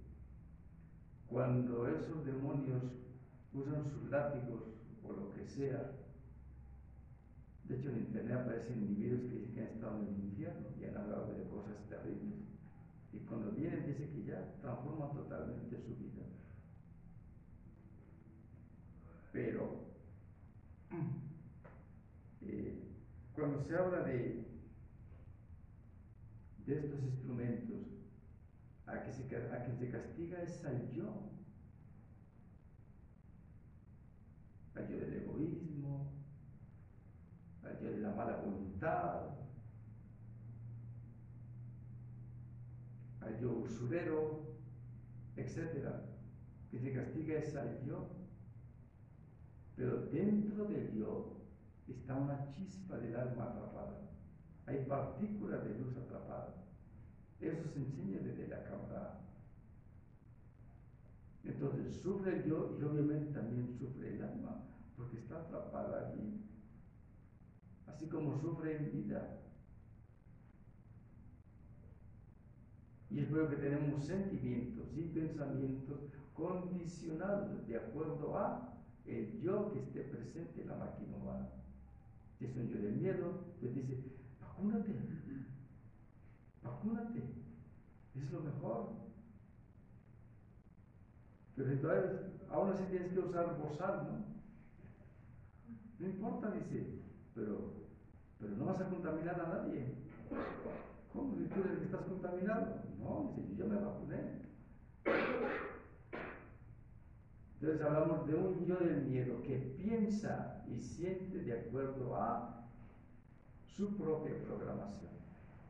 cuando 1.29 1.87
esos 1.87 2.25
demonios 2.25 2.83
usan 3.53 3.85
sus 3.85 4.09
látigos 4.09 4.70
o 5.03 5.13
lo 5.13 5.33
que 5.33 5.45
sea, 5.45 5.91
de 7.65 7.75
hecho 7.75 7.89
en 7.89 7.99
internet 7.99 8.37
aparecen 8.37 8.81
individuos 8.81 9.21
que 9.21 9.39
dicen 9.39 9.53
que 9.53 9.61
han 9.61 9.67
estado 9.67 9.99
en 9.99 10.07
el 10.07 10.23
infierno 10.25 10.67
y 10.79 10.85
han 10.85 10.97
hablado 10.97 11.33
de 11.33 11.43
cosas 11.43 11.75
terribles. 11.89 12.39
Y 13.13 13.19
cuando 13.19 13.51
vienen 13.51 13.85
dice 13.85 14.09
que 14.09 14.23
ya 14.23 14.55
transforman 14.61 15.13
totalmente 15.13 15.77
su 15.77 15.95
vida. 15.95 16.23
Pero 19.31 19.85
eh, 22.41 22.79
cuando 23.33 23.61
se 23.61 23.75
habla 23.75 24.01
de, 24.03 24.45
de 26.65 26.79
estos 26.79 27.01
instrumentos, 27.03 27.87
a 28.87 29.03
que, 29.03 29.13
se, 29.13 29.23
a 29.23 29.63
que 29.63 29.71
se 29.71 29.89
castiga 29.89 30.41
es 30.41 30.65
al 30.65 30.89
yo, 30.91 31.30
yo 34.89 34.97
del 34.97 35.13
egoísmo, 35.13 36.11
yo 37.81 37.91
de 37.91 37.97
la 37.97 38.11
mala 38.11 38.37
voluntad, 38.37 39.29
al 43.21 43.39
yo 43.39 43.51
usurero, 43.51 44.41
etc. 45.35 45.87
Que 46.69 46.79
se 46.79 46.93
castiga 46.93 47.39
es 47.39 47.55
al 47.55 47.83
yo 47.85 48.21
pero 49.81 50.05
dentro 50.11 50.65
del 50.65 50.93
yo 50.93 51.37
está 51.87 52.15
una 52.15 52.47
chispa 52.51 52.99
del 52.99 53.15
alma 53.15 53.45
atrapada. 53.45 53.99
Hay 54.67 54.85
partículas 54.85 55.63
de 55.63 55.79
luz 55.79 55.97
atrapadas. 55.97 56.53
Eso 57.39 57.67
se 57.67 57.79
enseña 57.79 58.19
desde 58.19 58.47
la 58.47 58.63
cámara. 58.63 59.21
Entonces 61.43 61.95
sufre 61.99 62.37
el 62.37 62.45
yo 62.45 62.77
y 62.79 62.83
obviamente 62.83 63.33
también 63.33 63.75
sufre 63.79 64.13
el 64.13 64.21
alma, 64.21 64.61
porque 65.01 65.17
está 65.17 65.37
atrapada 65.37 66.09
allí. 66.09 66.45
Así 67.87 68.07
como 68.07 68.39
sufre 68.39 68.77
en 68.77 68.91
vida. 68.91 69.39
Y 73.09 73.19
es 73.19 73.29
bueno 73.29 73.49
que 73.49 73.57
tenemos 73.57 74.05
sentimientos 74.05 74.87
y 74.95 75.03
pensamientos 75.07 75.99
condicionados 76.33 77.67
de 77.67 77.77
acuerdo 77.77 78.37
a 78.37 78.73
el 79.05 79.41
yo 79.41 79.73
que 79.73 79.79
esté 79.79 80.01
presente 80.03 80.61
en 80.61 80.69
la 80.69 80.77
máquina 80.77 81.17
humana. 81.17 81.49
Si 82.37 82.45
es 82.45 82.55
un 82.55 82.69
yo 82.69 82.81
del 82.81 82.95
miedo, 82.95 83.43
pues 83.59 83.75
dice, 83.75 83.97
vacúnate, 84.39 84.95
vacúnate, 86.63 87.19
es 88.15 88.31
lo 88.31 88.39
mejor. 88.41 88.91
Pero 91.55 91.71
entonces, 91.71 92.21
aún 92.49 92.69
así 92.69 92.83
tienes 92.85 93.11
que 93.11 93.19
usar 93.19 93.57
bozal, 93.57 94.07
¿no? 94.07 94.40
No 96.01 96.07
importa, 96.07 96.49
dice, 96.49 96.83
pero, 97.35 97.73
pero 98.39 98.55
no 98.55 98.65
vas 98.65 98.81
a 98.81 98.89
contaminar 98.89 99.39
a 99.39 99.49
nadie. 99.49 99.93
¿Cómo? 101.13 101.33
¿Tú 101.35 101.59
eres 101.59 101.73
el 101.73 101.77
que 101.77 101.85
estás 101.85 102.01
contaminado? 102.05 102.81
No, 102.99 103.33
dice, 103.35 103.55
yo 103.55 103.65
ya 103.67 103.71
me 103.71 103.85
vacuné. 103.85 104.41
Entonces 107.53 107.81
hablamos 107.85 108.25
de 108.25 108.33
un 108.33 108.65
yo 108.65 108.77
del 108.77 109.03
miedo 109.03 109.43
que 109.43 109.57
piensa 109.77 110.65
y 110.67 110.79
siente 110.79 111.37
de 111.37 111.59
acuerdo 111.59 112.15
a 112.15 112.65
su 113.67 113.95
propia 113.95 114.41
programación. 114.43 115.11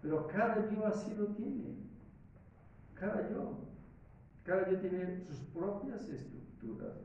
Pero 0.02 0.28
cada 0.28 0.72
yo 0.72 0.86
así 0.86 1.14
lo 1.14 1.28
tiene. 1.36 1.76
Cada 2.94 3.30
yo. 3.30 3.58
Cada 4.46 4.72
yo 4.72 4.80
tiene 4.80 5.26
sus 5.26 5.40
propias 5.54 6.08
estructuras 6.08 6.96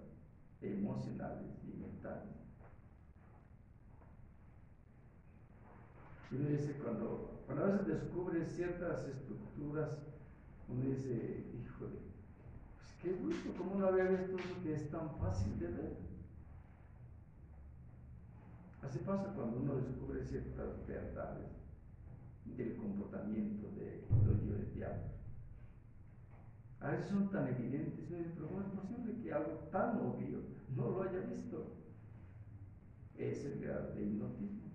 emocionales 0.62 1.61
y 1.64 1.77
mentales. 1.77 2.36
Uno 6.33 6.49
dice, 6.49 6.79
cuando, 6.83 7.45
a 7.49 7.55
veces 7.55 7.87
descubre 7.87 8.45
ciertas 8.47 9.07
estructuras, 9.07 9.99
uno 10.68 10.83
dice, 10.91 11.45
híjole, 11.55 12.07
Qué 13.07 13.12
gusto, 13.12 13.51
¿cómo 13.57 13.77
no 13.77 13.87
había 13.87 14.05
visto 14.05 14.37
eso 14.37 14.62
que 14.64 14.74
es 14.74 14.91
tan 14.91 15.09
fácil 15.20 15.57
de 15.61 15.68
ver? 15.68 15.97
Así 18.83 18.99
pasa 18.99 19.33
cuando 19.35 19.59
uno 19.59 19.77
descubre 19.77 20.24
ciertas 20.24 20.85
verdades 20.89 21.53
del 22.57 22.77
comportamiento 22.77 23.68
de 23.77 24.03
los 24.27 24.43
yo 24.45 24.55
del 24.55 24.74
diablo. 24.74 25.05
A 26.81 26.91
veces 26.91 27.09
son 27.09 27.31
tan 27.31 27.47
evidentes, 27.47 28.07
pero 28.09 28.49
¿cómo 28.49 28.62
es 28.62 28.66
posible 28.68 29.22
que 29.22 29.33
algo 29.33 29.53
tan 29.70 29.99
obvio 30.01 30.41
no 30.74 30.91
lo 30.91 31.03
haya 31.03 31.20
visto? 31.20 31.74
Es 33.16 33.45
el 33.45 33.61
grado 33.61 33.95
de 33.95 34.03
hipnotismo. 34.03 34.66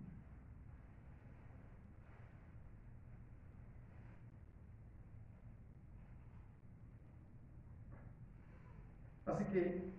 Así 9.25 9.43
que 9.45 9.91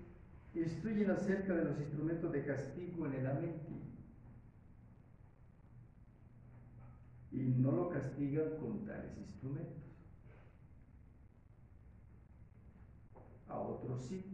instruyen 0.55 1.11
acerca 1.11 1.55
de 1.55 1.65
los 1.65 1.79
instrumentos 1.81 2.33
de 2.33 2.45
castigo 2.45 3.07
en 3.07 3.15
el 3.15 3.23
mente 3.23 3.73
y 7.33 7.41
no 7.41 7.73
lo 7.73 7.89
castigan 7.89 8.57
con 8.61 8.85
tales 8.85 9.17
instrumentos. 9.17 9.83
A 13.49 13.59
otros 13.59 14.03
sí, 14.03 14.25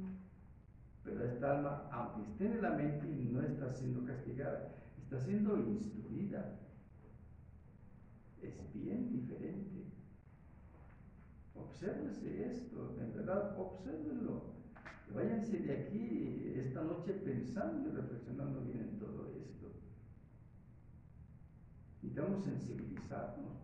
pero 1.04 1.24
esta 1.24 1.58
alma, 1.58 1.88
aunque 1.92 2.30
esté 2.30 2.46
en 2.46 2.62
la 2.62 2.70
mente, 2.70 3.06
no 3.06 3.42
está 3.42 3.70
siendo 3.72 4.04
castigada, 4.04 4.74
está 5.02 5.18
siendo 5.20 5.56
instruida. 5.58 6.58
Es 8.42 8.54
bien 8.74 9.10
diferente. 9.10 9.84
Obsérvese 11.54 12.50
esto, 12.50 12.96
en 13.00 13.14
verdad, 13.14 13.58
obsérvenlo. 13.58 14.57
Váyanse 15.14 15.58
de 15.58 15.72
aquí 15.72 16.52
esta 16.56 16.82
noche 16.82 17.12
pensando 17.12 17.88
y 17.88 17.92
reflexionando 17.92 18.60
bien 18.62 18.80
en 18.80 18.98
todo 18.98 19.26
esto. 19.28 19.72
Necesitamos 22.02 22.44
sensibilizarnos. 22.44 23.58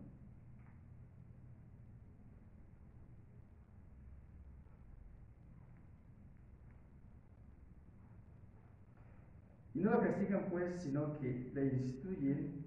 Y 9.73 9.79
no 9.79 9.91
la 9.91 9.99
castigan 9.99 10.47
pues, 10.49 10.81
sino 10.81 11.17
que 11.19 11.51
la 11.53 11.65
instruyen 11.65 12.65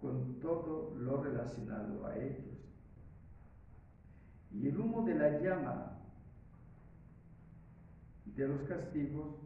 con 0.00 0.40
todo 0.40 0.94
lo 0.96 1.22
relacionado 1.22 2.04
a 2.06 2.16
ellos. 2.16 2.58
Y 4.52 4.66
el 4.66 4.78
humo 4.78 5.04
de 5.04 5.14
la 5.14 5.40
llama 5.40 5.99
de 8.36 8.48
los 8.48 8.62
castigos 8.62 9.36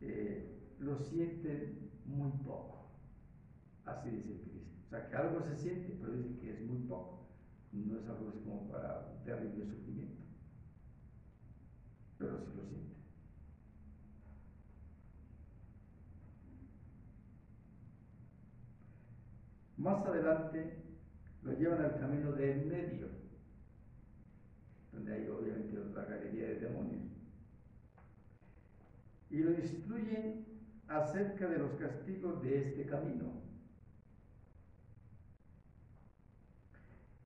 eh, 0.00 0.74
lo 0.78 0.98
sienten 0.98 1.90
muy 2.04 2.30
poco. 2.44 2.90
Así 3.84 4.10
dice 4.10 4.40
Cristo. 4.40 4.74
O 4.86 4.88
sea, 4.90 5.08
que 5.08 5.16
algo 5.16 5.42
se 5.42 5.56
siente, 5.56 5.96
pero 6.00 6.12
dice 6.12 6.38
que 6.38 6.52
es 6.52 6.60
muy 6.62 6.78
poco. 6.88 7.28
No 7.72 7.98
es 7.98 8.08
algo 8.08 8.28
así 8.28 8.38
como 8.40 8.68
para 8.68 9.22
terrible 9.24 9.66
sufrimiento. 9.66 10.22
Pero 12.18 12.38
sí 12.38 12.46
lo 12.56 12.64
siente. 12.66 12.94
Más 19.76 20.06
adelante 20.06 20.84
lo 21.42 21.52
llevan 21.52 21.82
al 21.82 21.98
camino 21.98 22.32
del 22.32 22.66
medio, 22.66 23.08
donde 25.04 25.14
hay 25.14 25.28
obviamente 25.28 25.78
otra 25.78 26.04
galería 26.04 26.48
de 26.48 26.60
demonios. 26.60 27.02
Y 29.30 29.38
lo 29.38 29.52
instruyen 29.52 30.46
acerca 30.88 31.46
de 31.48 31.58
los 31.58 31.72
castigos 31.72 32.42
de 32.42 32.58
este 32.58 32.86
camino. 32.86 33.42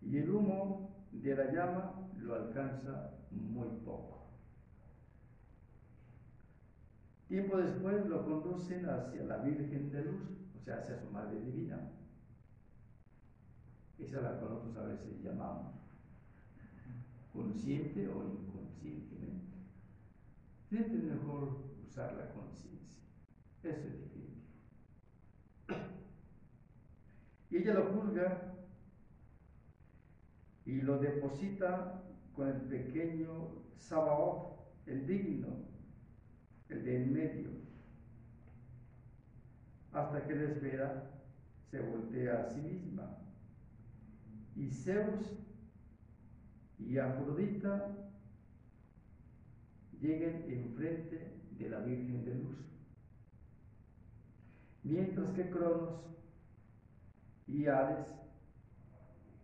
Y 0.03 0.17
el 0.19 0.31
humo 0.31 1.07
de 1.13 1.37
la 1.37 1.53
llama 1.53 2.11
lo 2.19 2.35
alcanza 2.35 3.15
muy 3.31 3.69
poco. 3.85 4.27
Tiempo 7.29 7.59
después 7.59 8.07
lo 8.07 8.25
conducen 8.25 8.89
hacia 8.89 9.23
la 9.25 9.39
Virgen 9.39 9.91
de 9.91 10.03
Luz, 10.03 10.23
o 10.57 10.65
sea, 10.65 10.79
hacia 10.79 10.99
su 10.99 11.11
Madre 11.11 11.41
Divina. 11.41 11.93
Esa 13.99 14.17
es 14.17 14.23
la 14.23 14.39
que 14.39 14.45
nosotros 14.47 14.77
a 14.79 14.83
veces 14.85 15.23
llamamos 15.23 15.78
consciente 17.33 18.09
o 18.09 18.25
inconscientemente. 18.25 19.57
Siempre 20.69 20.99
mejor 20.99 21.59
usar 21.87 22.15
la 22.15 22.31
conciencia. 22.33 23.03
Eso 23.63 23.87
es 23.89 24.01
definitivo. 24.01 24.43
Y 27.51 27.57
ella 27.57 27.75
lo 27.75 27.93
juzga 27.93 28.55
y 30.67 30.83
lo 30.83 30.99
deposita 30.99 32.03
con 32.35 32.49
el 32.49 32.61
pequeño 32.63 33.65
Sabaoth, 33.79 34.59
el 34.87 35.07
digno, 35.07 35.49
el 36.69 36.85
de 36.85 37.03
en 37.03 37.13
medio, 37.13 37.49
hasta 39.93 40.27
que 40.27 40.35
la 40.35 40.43
esfera 40.43 41.11
se 41.71 41.81
voltea 41.81 42.41
a 42.43 42.51
sí 42.51 42.61
misma. 42.61 43.17
Y 44.55 44.69
Zeus 44.71 45.39
y 46.79 46.99
Afrodita 46.99 47.95
lleguen 50.01 50.45
enfrente 50.49 51.33
de 51.59 51.69
la 51.69 51.81
Virgen 51.81 52.25
de 52.25 52.35
Luz, 52.35 52.57
mientras 54.85 55.31
que 55.35 55.51
Cronos 55.51 56.01
y 57.47 57.67
Hades 57.67 58.07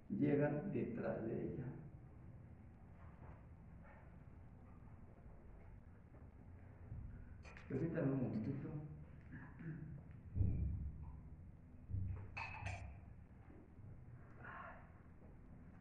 llegan 0.08 0.72
detrás 0.72 1.22
de 1.22 1.44
ella. 1.44 1.64
Permítanme 7.68 8.12
un 8.12 8.22
momentito. 8.22 8.68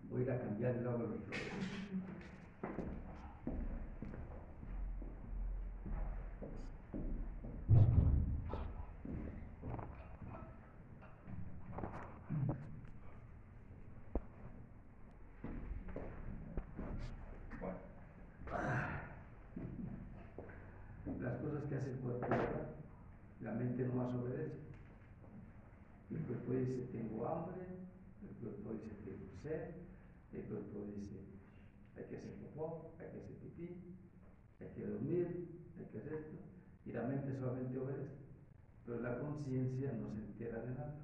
Voy 0.09 0.29
a 0.29 0.39
cambiar 0.39 0.75
el 0.75 0.87
agua 0.87 1.03
de 1.03 1.09
los 1.09 1.23
Las 21.19 21.37
cosas 21.37 21.63
que 21.69 21.75
hace 21.75 21.91
el 21.91 21.97
cuerpo, 21.97 22.27
la 23.43 23.51
mente 23.53 23.85
no 23.85 23.95
más 23.95 24.13
obedece. 24.15 24.63
El 26.09 26.19
cuerpo 26.19 26.53
dice, 26.53 26.87
tengo 26.91 27.27
hambre, 27.27 27.61
el 28.21 28.35
cuerpo 28.37 28.71
dice, 28.71 28.93
tengo 29.03 29.35
sed, 29.41 29.75
el 30.31 30.43
cuerpo 30.43 30.85
dice, 30.95 31.19
hay 31.97 32.05
que 32.05 32.17
hacer 32.17 32.33
popó, 32.35 32.93
hay 32.99 33.07
que 33.07 33.17
hacer 33.17 33.35
pipí, 33.37 33.95
hay 34.61 34.67
que 34.69 34.87
dormir, 34.87 35.49
hay 35.77 35.85
que 35.85 35.97
hacer 35.97 36.13
esto, 36.13 36.37
y 36.85 36.91
la 36.91 37.03
mente 37.03 37.35
solamente 37.35 37.77
obedece. 37.79 38.23
Pero 38.85 39.01
la 39.01 39.19
conciencia 39.19 39.91
no 39.93 40.09
se 40.09 40.19
entera 40.19 40.61
de 40.61 40.71
nada. 40.71 40.95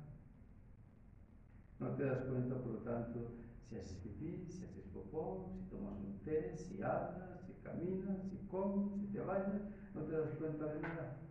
No 1.79 1.89
te 1.95 2.03
das 2.05 2.23
cuenta, 2.23 2.55
por 2.55 2.73
lo 2.73 2.79
tanto, 2.79 3.31
si 3.67 3.77
haces 3.77 3.97
pipí, 3.97 4.47
si 4.49 4.63
haces 4.63 4.85
popó, 4.93 5.49
si 5.53 5.69
tomas 5.69 5.97
un 5.97 6.19
té, 6.23 6.55
si 6.55 6.81
hablas, 6.81 7.41
si 7.47 7.53
caminas, 7.63 8.27
si 8.29 8.37
comes, 8.47 8.99
si 8.99 9.07
te 9.07 9.21
bañas, 9.21 9.61
no 9.93 10.01
te 10.03 10.11
das 10.11 10.31
cuenta 10.37 10.65
de 10.73 10.81
nada. 10.81 11.28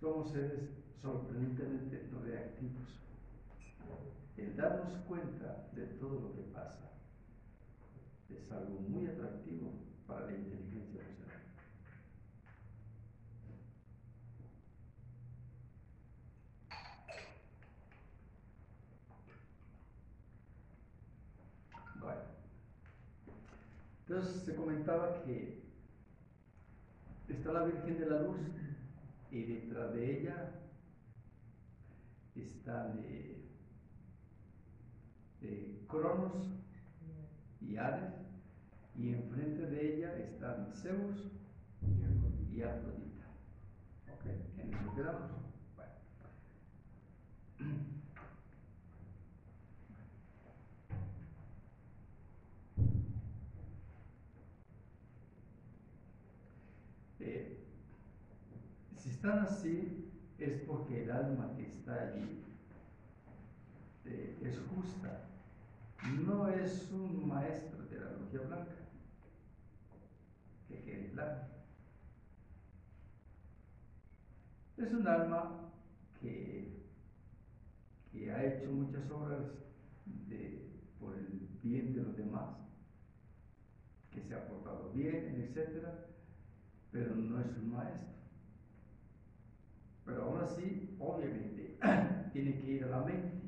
Somos 0.00 0.30
seres 0.30 0.70
sorprendentemente 1.02 2.08
reactivos. 2.24 3.00
El 4.36 4.56
darnos 4.56 4.96
cuenta 5.08 5.68
de 5.72 5.86
todo 5.98 6.20
lo 6.20 6.34
que 6.36 6.42
pasa 6.52 6.92
es 8.28 8.52
algo 8.52 8.78
muy 8.78 9.08
atractivo 9.08 9.72
para 10.06 10.26
la 10.26 10.36
inteligencia 10.36 11.00
emocional. 11.00 11.42
Bueno, 22.00 22.20
entonces 24.06 24.42
se 24.44 24.54
comentaba 24.54 25.24
que 25.24 25.64
está 27.28 27.52
la 27.52 27.64
Virgen 27.64 27.98
de 27.98 28.06
la 28.06 28.22
Luz 28.22 28.38
y 29.30 29.44
detrás 29.44 29.92
de 29.94 30.20
ella 30.20 30.50
está 32.34 32.88
de, 32.88 33.44
de 35.40 35.84
Cronos 35.86 36.50
y 37.60 37.76
Hades, 37.76 38.14
y 38.96 39.10
enfrente 39.10 39.66
de 39.66 39.96
ella 39.96 40.16
están 40.18 40.72
Zeus 40.74 41.30
y 42.50 42.62
Afrodita. 42.62 43.26
¿Ok? 44.12 44.26
¿En 44.58 44.74
eso 44.74 44.94
quedamos? 44.94 45.30
Bueno. 45.76 45.92
Eh, 57.20 57.58
si 58.96 59.10
están 59.28 59.44
así, 59.44 60.10
es 60.38 60.62
porque 60.62 61.02
el 61.02 61.10
alma 61.10 61.54
que 61.54 61.66
está 61.66 61.92
allí 61.92 62.42
eh, 64.06 64.38
es 64.42 64.58
justa. 64.74 65.26
No 66.24 66.48
es 66.48 66.90
un 66.92 67.28
maestro 67.28 67.84
de 67.90 68.00
la 68.00 68.12
logia 68.12 68.40
blanca. 68.40 68.74
Que 70.68 70.82
quede 70.82 71.10
claro. 71.10 71.40
Es 74.78 74.92
un 74.92 75.06
alma 75.06 75.72
que, 76.20 76.86
que 78.10 78.32
ha 78.32 78.44
hecho 78.44 78.70
muchas 78.70 79.10
obras 79.10 79.42
por 81.00 81.14
el 81.14 81.48
bien 81.62 81.94
de 81.94 82.02
los 82.02 82.16
demás, 82.16 82.56
que 84.10 84.22
se 84.22 84.34
ha 84.34 84.48
portado 84.48 84.90
bien, 84.92 85.34
etcétera, 85.42 86.06
pero 86.92 87.14
no 87.14 87.40
es 87.40 87.56
un 87.58 87.72
maestro. 87.72 88.17
Pero 90.08 90.22
aún 90.24 90.40
así, 90.40 90.96
obviamente, 90.98 91.76
tiene 92.32 92.58
que 92.58 92.66
ir 92.66 92.84
a 92.84 92.88
la 92.88 93.02
mente. 93.02 93.42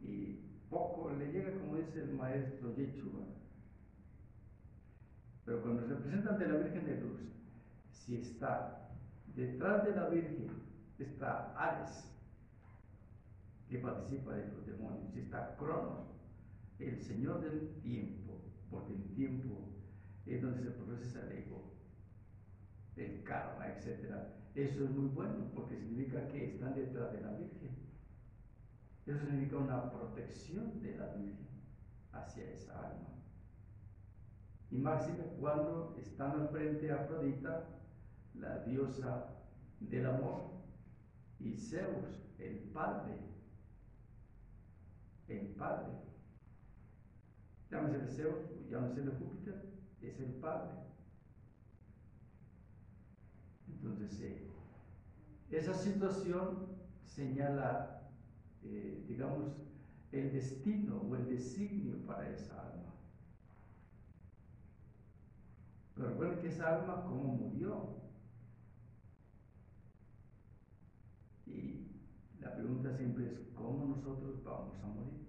Y 0.00 0.38
poco 0.70 1.10
le 1.10 1.32
llega, 1.32 1.58
como 1.58 1.76
dice 1.76 2.04
el 2.04 2.14
maestro 2.14 2.72
Yechua, 2.76 3.26
Pero 5.44 5.60
cuando 5.60 5.82
se 5.82 5.96
presenta 5.96 6.30
ante 6.30 6.46
la 6.46 6.58
Virgen 6.58 6.86
de 6.86 7.00
Luz, 7.00 7.20
si 7.90 8.16
está 8.16 8.90
detrás 9.34 9.84
de 9.84 9.96
la 9.96 10.08
Virgen, 10.08 10.46
está 11.00 11.52
Ares, 11.56 12.08
que 13.68 13.78
participa 13.78 14.34
de 14.34 14.46
los 14.52 14.64
demonios, 14.66 15.12
si 15.12 15.18
está 15.18 15.56
Cronos, 15.56 16.06
el 16.78 17.00
Señor 17.00 17.40
del 17.40 17.74
tiempo, 17.82 18.40
porque 18.70 18.92
el 18.92 19.02
tiempo 19.14 19.68
es 20.26 20.40
donde 20.40 20.62
se 20.62 20.70
procesa 20.70 21.26
el 21.26 21.38
ego, 21.38 21.72
el 22.96 23.24
karma, 23.24 23.66
etc. 23.66 24.43
Eso 24.54 24.84
es 24.84 24.90
muy 24.90 25.08
bueno 25.08 25.50
porque 25.54 25.76
significa 25.76 26.28
que 26.28 26.44
están 26.44 26.74
detrás 26.74 27.12
de 27.12 27.20
la 27.22 27.32
Virgen. 27.32 27.76
Eso 29.06 29.18
significa 29.26 29.56
una 29.58 29.90
protección 29.90 30.80
de 30.80 30.96
la 30.96 31.06
Virgen 31.14 31.48
hacia 32.12 32.50
esa 32.52 32.78
alma. 32.78 33.08
Y 34.70 34.78
máximo 34.78 35.24
cuando 35.40 35.96
están 35.98 36.40
al 36.40 36.48
frente 36.48 36.90
Afrodita, 36.90 37.66
la 38.34 38.60
diosa 38.64 39.34
del 39.80 40.06
amor, 40.06 40.54
y 41.40 41.56
Zeus, 41.56 42.22
el 42.38 42.58
padre, 42.72 43.18
el 45.28 45.48
padre. 45.48 45.92
Llámese 47.70 48.06
Zeus, 48.06 48.68
llámese 48.70 49.02
Júpiter, 49.18 49.64
es 50.00 50.20
el 50.20 50.34
padre. 50.34 50.93
Entonces, 53.84 54.18
eh, 54.22 54.50
esa 55.50 55.74
situación 55.74 56.68
señala, 57.04 58.08
eh, 58.62 59.04
digamos, 59.06 59.52
el 60.10 60.32
destino 60.32 61.02
o 61.02 61.14
el 61.16 61.26
designio 61.26 61.98
para 62.06 62.30
esa 62.30 62.62
alma. 62.62 62.94
Pero 65.94 66.08
recuerden 66.08 66.38
que 66.38 66.48
esa 66.48 66.80
alma, 66.80 67.04
¿cómo 67.04 67.24
murió? 67.34 67.96
Y 71.46 71.86
la 72.40 72.54
pregunta 72.54 72.96
siempre 72.96 73.26
es, 73.26 73.38
¿cómo 73.54 73.84
nosotros 73.84 74.42
vamos 74.42 74.78
a 74.82 74.86
morir? 74.86 75.28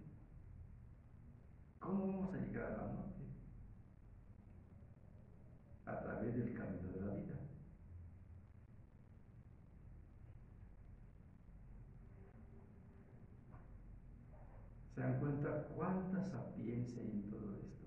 ¿Cómo 1.80 2.08
vamos 2.08 2.34
a 2.34 2.38
llegar 2.38 2.72
a 2.72 2.78
la 2.78 2.84
muerte? 2.84 3.22
A 5.86 6.00
través 6.00 6.36
del 6.38 6.54
camino 6.54 6.94
de 6.94 7.02
la 7.02 7.14
vida. 7.16 7.36
¿Se 14.96 15.02
dan 15.02 15.20
cuenta 15.20 15.68
cuánta 15.86 16.24
sapiencia 16.24 17.02
hay 17.02 17.12
en 17.12 17.30
todo 17.30 17.56
esto? 17.56 17.86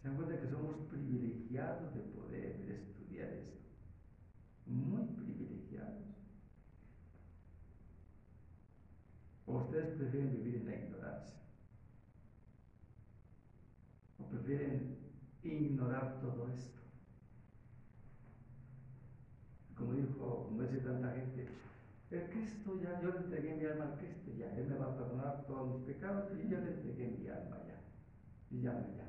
¿Se 0.00 0.08
dan 0.08 0.16
cuenta 0.16 0.40
que 0.40 0.48
somos 0.48 0.76
privilegiados 0.88 1.94
de 1.94 2.00
poder 2.00 2.70
estudiar 2.70 3.28
esto? 3.30 3.58
Muy 4.66 5.02
privilegiados. 5.16 6.04
¿O 9.46 9.58
ustedes 9.58 9.96
prefieren 9.96 10.32
vivir 10.32 10.56
en 10.56 10.66
la 10.66 10.76
ignorancia? 10.76 11.40
¿O 14.18 14.28
prefieren 14.28 14.96
ignorar 15.42 16.20
todo 16.20 16.48
esto? 16.48 16.78
Como 19.74 19.94
dijo, 19.94 20.44
como 20.46 20.62
dice 20.62 20.78
tanta 20.78 21.12
gente, 21.12 21.48
el 22.10 22.28
Ya, 22.78 23.00
yo 23.02 23.10
le 23.10 23.18
entregué 23.18 23.56
mi 23.56 23.64
alma 23.64 23.84
al 23.84 23.98
Cristo, 23.98 24.30
ya, 24.38 24.54
Él 24.56 24.68
me 24.68 24.76
va 24.76 24.86
a 24.86 24.96
perdonar 24.96 25.44
todos 25.46 25.74
mis 25.74 25.86
pecados 25.86 26.30
y 26.38 26.48
yo 26.48 26.60
le 26.60 26.74
entregué 26.74 27.16
mi 27.18 27.28
alma 27.28 27.58
ya. 27.66 27.80
Y 28.50 28.62
ya, 28.62 28.72
ya. 28.96 29.06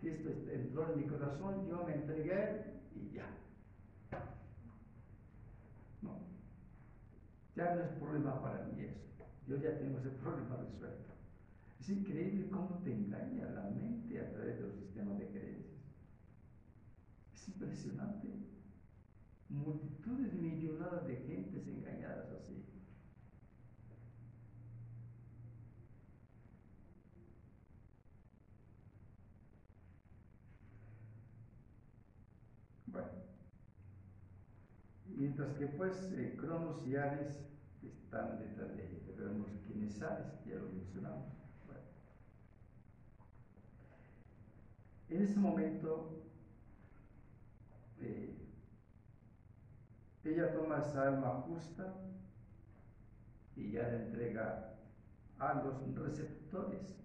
Cristo 0.00 0.30
entró 0.50 0.92
en 0.92 1.00
mi 1.00 1.06
corazón, 1.06 1.66
yo 1.68 1.84
me 1.84 1.94
entregué 1.94 2.80
y 2.96 3.14
ya. 3.14 3.26
No. 6.02 6.18
Ya 7.54 7.74
no 7.76 7.82
es 7.82 7.90
problema 7.92 8.42
para 8.42 8.64
mí 8.64 8.82
eso. 8.82 9.00
Yo 9.46 9.56
ya 9.56 9.78
tengo 9.78 9.98
ese 9.98 10.10
problema 10.22 10.56
resuelto. 10.56 11.12
Es 11.78 11.88
increíble 11.88 12.50
cómo 12.50 12.80
te 12.82 12.92
engaña 12.92 13.50
la 13.50 13.70
mente 13.70 14.20
a 14.20 14.32
través 14.32 14.56
de 14.56 14.62
los 14.62 14.74
sistemas 14.74 15.18
de 15.18 15.28
creencias. 15.28 15.80
Es 17.34 17.48
impresionante 17.48 18.54
multitudes 19.54 20.32
millonadas 20.34 21.06
de 21.06 21.16
gentes 21.16 21.66
engañadas 21.68 22.30
así. 22.32 22.64
Bueno, 32.86 33.08
mientras 35.24 35.54
que 35.54 35.66
pues 35.68 36.12
Cronos 36.36 36.86
y 36.86 36.96
Ares 36.96 37.48
están 37.82 38.38
detrás 38.38 38.76
de 38.76 38.84
ella, 38.84 38.98
pero 39.06 39.30
vemos 39.30 39.48
quién 39.66 39.82
es 39.84 40.02
Ares, 40.02 40.44
ya 40.44 40.56
lo 40.56 40.68
mencionamos. 40.68 41.32
Bueno. 41.66 41.80
En 45.08 45.22
ese 45.22 45.40
momento, 45.40 46.22
eh, 48.02 48.36
ella 50.24 50.52
toma 50.52 50.80
esa 50.80 51.08
alma 51.08 51.42
justa 51.46 51.94
y 53.56 53.70
ya 53.70 53.82
la 53.84 53.96
entrega 54.02 54.74
a 55.38 55.54
los 55.54 55.96
receptores 55.96 56.98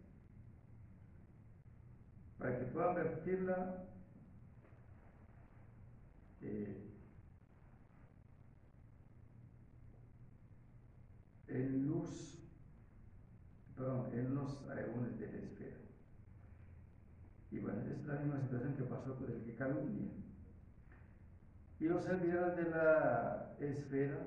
para 2.37 2.59
que 2.59 2.65
puedan 2.65 2.95
vertirla 2.95 3.85
eh, 6.41 6.88
en 11.49 11.87
luz, 11.87 12.39
perdón, 13.75 14.13
en 14.13 14.35
los 14.35 14.67
aerones 14.69 15.19
de 15.19 15.31
la 15.31 15.37
esfera. 15.37 15.77
Y 17.51 17.59
bueno, 17.59 17.81
es 17.89 18.05
la 18.05 18.15
misma 18.19 18.41
situación 18.41 18.75
que 18.75 18.83
pasó 18.83 19.15
con 19.15 19.31
el 19.31 19.43
que 19.43 19.55
calumnia. 19.55 20.11
Y 21.79 21.85
los 21.85 22.03
servidores 22.03 22.55
de 22.57 22.69
la 22.69 23.55
esfera 23.59 24.19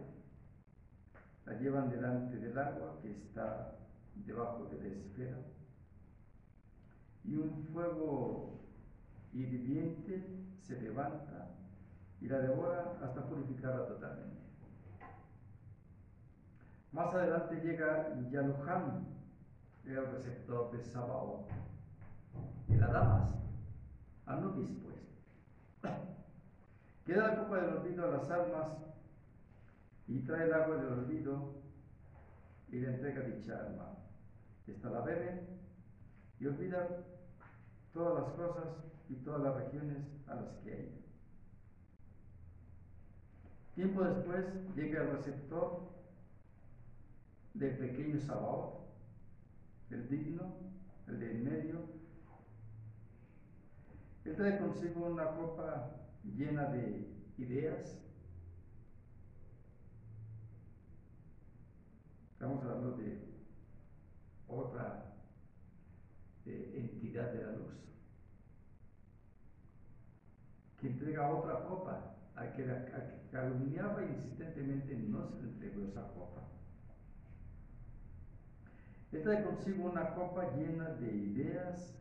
la 1.46 1.58
llevan 1.58 1.90
delante 1.90 2.36
del 2.36 2.58
agua 2.58 2.98
que 3.02 3.12
está 3.12 3.76
debajo 4.14 4.66
de 4.66 4.78
la 4.78 4.86
esfera. 4.88 5.38
Y 7.24 7.36
un 7.36 7.64
fuego 7.72 8.60
hirviente 9.32 10.24
se 10.60 10.80
levanta 10.80 11.50
y 12.20 12.28
la 12.28 12.38
devora 12.38 12.98
hasta 13.02 13.26
purificarla 13.28 13.86
totalmente. 13.86 14.41
Más 16.92 17.14
adelante 17.14 17.54
llega 17.62 18.14
Yaluhan, 18.30 19.06
el 19.86 20.06
receptor 20.12 20.70
de 20.72 20.82
Sabaoth, 20.82 21.48
y 22.68 22.74
la 22.74 22.86
damas, 22.88 23.30
Anubis 24.26 24.78
pues. 24.82 25.92
Queda 27.06 27.28
la 27.28 27.38
copa 27.38 27.56
del 27.56 27.76
olvido 27.78 28.04
a 28.04 28.10
las 28.10 28.30
almas 28.30 28.68
y 30.06 30.20
trae 30.20 30.44
el 30.44 30.52
agua 30.52 30.76
del 30.76 30.92
olvido 30.92 31.54
y 32.68 32.80
le 32.80 32.94
entrega 32.94 33.22
dicha 33.22 33.58
alma. 33.58 33.96
Esta 34.66 34.90
la 34.90 35.00
bebe 35.00 35.48
y 36.38 36.46
olvida 36.46 36.88
todas 37.94 38.22
las 38.22 38.32
cosas 38.34 38.68
y 39.08 39.14
todas 39.16 39.42
las 39.42 39.54
regiones 39.54 40.06
a 40.28 40.34
las 40.34 40.56
que 40.58 40.72
hay. 40.72 41.04
Tiempo 43.74 44.04
después 44.04 44.44
llega 44.76 45.02
el 45.02 45.10
receptor 45.12 45.92
del 47.54 47.76
pequeño 47.78 48.18
Sabaoth, 48.18 48.80
el 49.90 50.08
digno, 50.08 50.54
el 51.08 51.20
de 51.20 51.30
en 51.32 51.44
medio. 51.44 51.80
Él 54.24 54.36
trae 54.36 54.58
consigo 54.58 55.06
una 55.06 55.34
copa 55.36 55.96
llena 56.24 56.66
de 56.66 57.08
ideas. 57.38 57.98
Estamos 62.32 62.62
hablando 62.64 62.96
de 62.96 63.32
otra 64.48 65.14
entidad 66.44 67.32
de 67.32 67.44
la 67.44 67.52
luz 67.52 67.82
que 70.82 70.88
entrega 70.88 71.30
otra 71.32 71.62
copa 71.62 72.16
a 72.34 72.52
que, 72.52 72.66
la, 72.66 72.84
que 72.84 72.92
calumniaba 73.30 74.04
insistentemente 74.04 74.96
no 74.96 75.24
se 75.28 75.40
le 75.40 75.48
entregó 75.50 75.84
esa 75.84 76.02
copa. 76.08 76.42
De 79.12 79.44
consigo 79.44 79.90
una 79.90 80.14
copa 80.14 80.50
llena 80.56 80.88
de 80.94 81.14
ideas, 81.14 81.94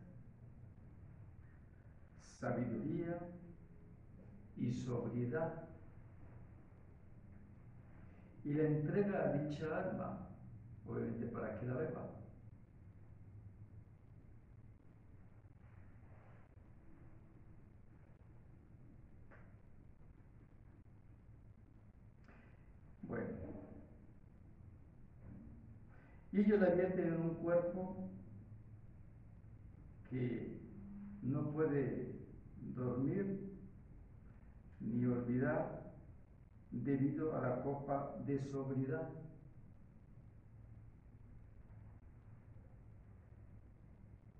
sabiduría, 2.20 3.18
y 4.56 4.72
sobriedad. 4.72 5.64
Y 8.44 8.54
le 8.54 8.66
entrega 8.66 9.24
a 9.24 9.32
dicha 9.34 9.66
alma, 9.76 10.28
obviamente 10.86 11.26
para 11.26 11.58
que 11.58 11.66
la 11.66 11.74
beba. 11.74 12.21
Y 26.32 26.40
ellos 26.40 26.60
vierten 26.74 27.08
en 27.08 27.20
un 27.20 27.34
cuerpo 27.34 28.08
que 30.08 30.60
no 31.22 31.52
puede 31.52 32.16
dormir 32.74 33.52
ni 34.80 35.04
olvidar 35.06 35.92
debido 36.70 37.36
a 37.36 37.42
la 37.42 37.62
copa 37.62 38.16
de 38.26 38.38
sobriedad. 38.50 39.08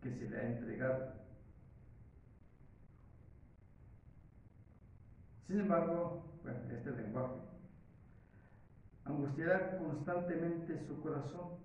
que 0.02 0.10
se 0.10 0.28
le 0.28 0.36
ha 0.36 0.48
entregado. 0.48 1.12
Sin 5.46 5.60
embargo, 5.60 6.40
bueno, 6.42 6.58
este 6.72 6.90
lenguaje 6.90 7.40
angustiará 9.04 9.78
constantemente 9.78 10.84
su 10.86 11.00
corazón, 11.00 11.58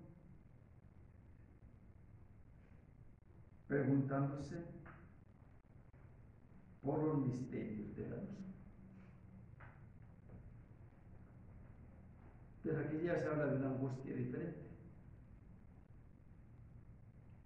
preguntándose 3.68 4.64
por 6.82 7.02
los 7.02 7.18
misterios 7.26 7.94
de 7.96 8.08
la 8.08 8.16
luz. 8.16 8.38
Pero 12.62 12.80
aquí 12.80 13.02
ya 13.04 13.18
se 13.18 13.26
habla 13.26 13.46
de 13.46 13.56
una 13.56 13.68
angustia 13.68 14.14
diferente. 14.14 14.68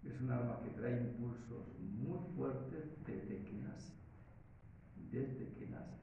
Es 0.04 0.20
un 0.20 0.30
alma 0.30 0.60
que 0.62 0.70
trae 0.70 1.00
impulsos 1.00 1.66
muy 1.80 2.18
fuertes 2.36 2.84
desde 3.06 3.44
que 3.44 3.52
nace. 3.52 3.92
Desde 5.10 5.52
que 5.54 5.66
nace. 5.66 5.98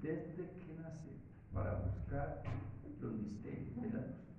Desde 0.00 0.50
que 0.58 0.74
nace 0.80 1.10
para 1.52 1.74
buscar 1.80 2.42
los 3.00 3.12
misterios 3.12 3.76
de 3.76 3.90
la 3.90 4.06
luz. 4.06 4.30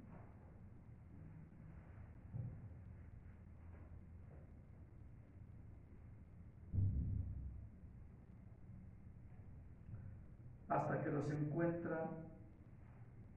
Los 11.21 11.29
encuentra 11.29 12.09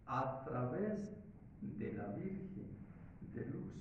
a 0.07 0.43
través 0.47 1.11
de 1.61 1.93
la 1.93 2.07
Virgen 2.13 2.79
de 3.35 3.45
luz 3.45 3.75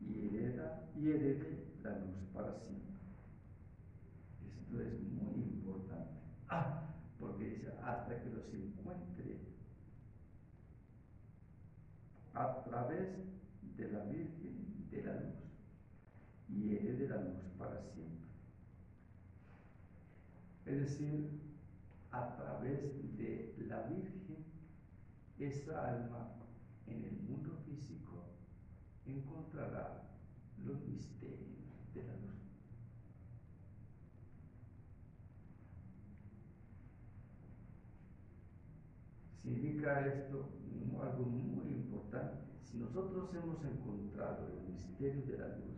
y 0.00 0.28
hereda 0.28 0.88
y 0.96 1.10
herede 1.10 1.66
la 1.82 1.98
luz 1.98 2.16
para 2.32 2.54
siempre. 2.60 2.94
Esto 4.46 4.80
es 4.80 5.02
muy 5.02 5.42
importante. 5.42 6.14
Ah, 6.48 6.94
porque 7.20 7.44
dice, 7.44 7.74
hasta 7.82 8.22
que 8.22 8.30
los 8.30 8.54
encuentre 8.54 9.36
a 12.32 12.64
través 12.64 13.18
de 13.76 13.92
la 13.92 14.04
Virgen 14.04 14.88
de 14.90 15.02
la 15.02 15.12
luz 15.12 15.34
y 16.48 16.74
herede 16.74 17.06
la 17.06 17.16
luz 17.20 17.42
para 17.58 17.82
siempre. 17.82 18.24
Es 20.64 20.80
decir, 20.80 21.43
a 22.14 22.36
través 22.36 23.16
de 23.18 23.56
la 23.68 23.82
Virgen, 23.82 24.44
esa 25.38 25.88
alma 25.88 26.36
en 26.86 27.02
el 27.02 27.20
mundo 27.22 27.56
físico 27.66 28.24
encontrará 29.04 30.04
los 30.64 30.86
misterios 30.86 31.74
de 31.92 32.02
la 32.04 32.14
luz. 32.14 32.34
Significa 39.42 40.06
esto 40.06 40.48
algo 41.02 41.26
muy 41.26 41.72
importante. 41.72 42.38
Si 42.62 42.78
nosotros 42.78 43.34
hemos 43.34 43.62
encontrado 43.64 44.48
los 44.48 44.68
misterios 44.68 45.26
de 45.26 45.38
la 45.38 45.48
luz 45.48 45.74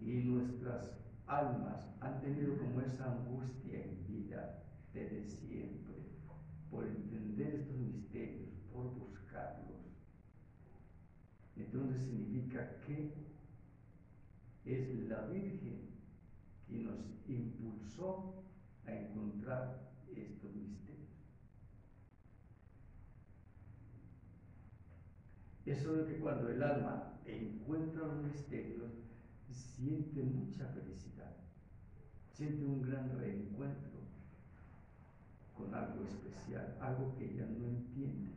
y 0.00 0.24
nuestras 0.24 0.92
almas 1.26 1.86
han 2.00 2.20
tenido 2.20 2.56
como 2.58 2.80
esa 2.80 3.12
angustia 3.12 3.84
en 3.84 4.06
vida 4.06 4.69
desde 4.92 5.24
siempre 5.24 5.94
por 6.70 6.86
entender 6.86 7.54
estos 7.54 7.76
misterios, 7.76 8.50
por 8.72 8.94
buscarlos, 8.94 9.80
entonces 11.56 12.02
significa 12.02 12.76
que 12.86 13.12
es 14.64 15.08
la 15.08 15.26
Virgen 15.26 15.90
quien 16.66 16.84
nos 16.84 16.98
impulsó 17.26 18.44
a 18.86 18.92
encontrar 18.92 19.90
estos 20.14 20.54
misterios. 20.54 21.08
Eso 25.66 25.92
de 25.94 26.06
que 26.06 26.20
cuando 26.20 26.48
el 26.48 26.62
alma 26.62 27.20
encuentra 27.24 28.06
los 28.06 28.22
misterios, 28.24 28.92
siente 29.50 30.22
mucha 30.22 30.66
felicidad, 30.68 31.36
siente 32.32 32.64
un 32.64 32.82
gran 32.82 33.18
reencuentro 33.18 33.89
algo 35.74 36.04
especial, 36.04 36.76
algo 36.80 37.14
que 37.16 37.32
ella 37.32 37.46
no 37.46 37.66
entiende, 37.66 38.32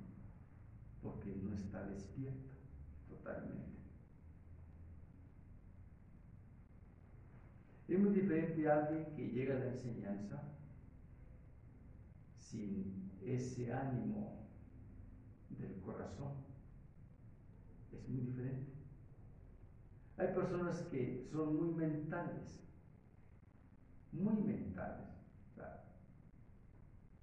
porque 1.02 1.36
no 1.44 1.54
está 1.54 1.84
despierta 1.88 2.54
totalmente. 3.08 3.74
Es 7.88 8.00
muy 8.00 8.14
diferente 8.14 8.68
a 8.68 8.86
alguien 8.86 9.14
que 9.16 9.30
llega 9.30 9.56
a 9.56 9.60
la 9.60 9.68
enseñanza 9.68 10.42
sin 12.40 13.12
ese 13.22 13.74
ánimo 13.74 14.48
del 15.50 15.80
corazón. 15.82 16.34
Es 17.92 18.08
muy 18.10 18.22
diferente. 18.22 18.72
Hay 20.18 20.28
personas 20.34 20.82
que 20.84 21.28
son 21.32 21.56
muy 21.56 21.74
mentales, 21.74 22.64
muy 24.12 24.36
mentales. 24.36 25.14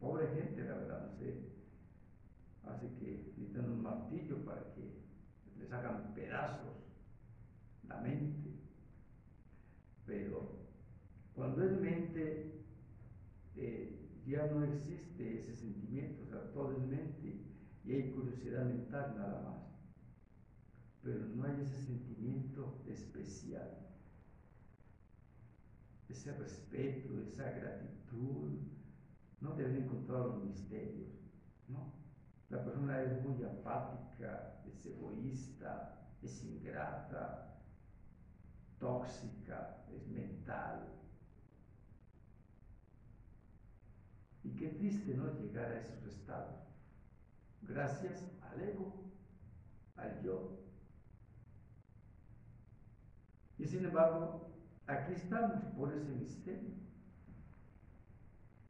Pobre 0.01 0.29
gente, 0.29 0.65
la 0.65 0.77
verdad, 0.77 1.13
no. 1.21 2.71
Hace 2.71 2.89
que 2.99 3.11
necesitan 3.19 3.71
un 3.71 3.83
martillo 3.83 4.45
para 4.45 4.73
que 4.75 5.03
les 5.59 5.71
hagan 5.73 6.15
pedazos 6.15 6.77
la 7.87 8.01
mente. 8.01 8.51
Pero 10.07 10.61
cuando 11.35 11.65
es 11.65 11.81
mente, 11.81 12.65
eh, 13.57 14.01
ya 14.27 14.47
no 14.47 14.65
existe 14.65 15.41
ese 15.41 15.55
sentimiento, 15.55 16.23
o 16.23 16.27
sea, 16.27 16.53
todo 16.53 16.73
es 16.73 16.87
mente 16.87 17.45
y 17.85 17.93
hay 17.93 18.11
curiosidad 18.13 18.65
mental 18.65 19.15
nada 19.17 19.43
más. 19.43 19.61
Pero 21.03 21.27
no 21.27 21.45
hay 21.45 21.61
ese 21.61 21.83
sentimiento 21.83 22.83
especial, 22.87 23.89
ese 26.09 26.33
respeto, 26.37 27.21
esa 27.21 27.51
gratitud, 27.51 28.59
no 29.41 29.55
deben 29.55 29.85
encontrar 29.85 30.21
los 30.21 30.45
misterios, 30.45 31.09
¿no? 31.69 31.93
La 32.51 32.63
persona 32.65 33.01
es 33.03 33.23
muy 33.25 33.43
apática, 33.45 34.61
es 34.67 34.85
egoísta, 34.85 36.01
es 36.23 36.45
ingrata, 36.45 37.61
tóxica, 38.79 39.85
es 39.93 40.07
mental. 40.09 40.89
Y 44.43 44.57
qué 44.57 44.69
triste 44.69 45.15
no 45.15 45.33
llegar 45.35 45.71
a 45.71 45.81
esos 45.81 46.03
estados. 46.05 46.61
Gracias 47.63 48.31
al 48.43 48.61
ego, 48.61 49.05
al 49.97 50.23
yo. 50.23 50.59
Y 53.59 53.67
sin 53.67 53.85
embargo, 53.85 54.51
aquí 54.87 55.13
estamos 55.13 55.63
por 55.77 55.93
ese 55.93 56.15
misterio. 56.15 56.90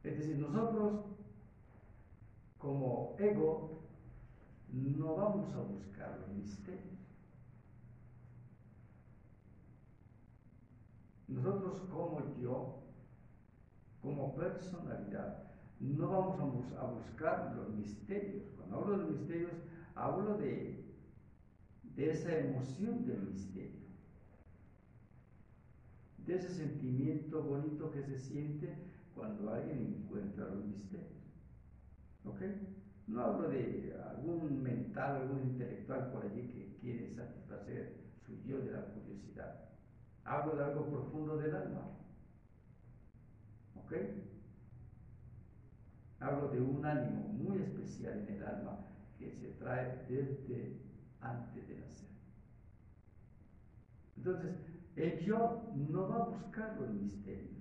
Es 0.02 0.18
decir, 0.18 0.38
nosotros 0.38 1.04
como 2.58 3.16
ego 3.18 3.80
no 4.72 5.16
vamos 5.16 5.52
a 5.54 5.58
buscar 5.58 6.18
los 6.20 6.36
misterios. 6.36 6.98
Nosotros 11.28 11.82
como 11.90 12.20
yo, 12.40 12.82
como 14.02 14.34
personalidad, 14.34 15.50
no 15.80 16.08
vamos 16.08 16.72
a, 16.78 16.84
buscar 16.84 17.54
los 17.56 17.70
misterios. 17.70 18.44
Cuando 18.56 18.78
hablo 18.78 18.98
de 18.98 19.12
misterios, 19.12 19.52
hablo 19.94 20.36
de, 20.38 20.84
de 21.96 22.10
esa 22.10 22.36
emoción 22.36 23.06
del 23.06 23.22
misterio, 23.22 23.80
de 26.26 26.34
ese 26.36 26.48
sentimiento 26.48 27.42
bonito 27.42 27.90
que 27.90 28.02
se 28.02 28.18
siente 28.18 28.74
cuando 29.14 29.52
alguien 29.52 30.02
encuentra 30.02 30.46
los 30.46 30.64
misterios. 30.64 31.22
¿Ok? 32.24 32.40
No 33.06 33.24
hablo 33.24 33.48
de 33.48 33.98
algún 34.10 34.62
mental, 34.62 35.22
algún 35.22 35.42
intelectual 35.42 36.12
por 36.12 36.24
allí 36.24 36.48
que 36.48 36.76
quiere 36.80 37.14
satisfacer 37.14 37.96
su 38.24 38.40
yo 38.42 38.58
de 38.58 38.72
la 38.72 38.84
curiosidad. 38.86 39.68
Hablo 40.24 40.56
de 40.56 40.64
algo 40.64 40.86
profundo 40.86 41.36
del 41.38 41.54
alma. 41.54 41.90
¿Ok? 43.74 43.92
Hablo 46.20 46.48
de 46.48 46.60
un 46.60 46.84
ánimo 46.84 47.28
muy 47.28 47.58
especial 47.58 48.18
en 48.28 48.34
el 48.34 48.44
alma 48.44 48.78
que 49.18 49.32
se 49.32 49.48
trae 49.52 50.04
desde 50.08 50.80
antes 51.20 51.66
de 51.66 51.78
nacer. 51.78 52.08
Entonces, 54.16 54.54
el 54.96 55.18
yo 55.20 55.62
no 55.74 56.08
va 56.08 56.16
a 56.16 56.28
buscar 56.28 56.76
los 56.78 56.90
misterios. 56.90 57.59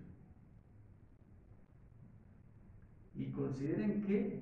Y 3.19 3.31
consideren 3.31 4.01
que 4.03 4.39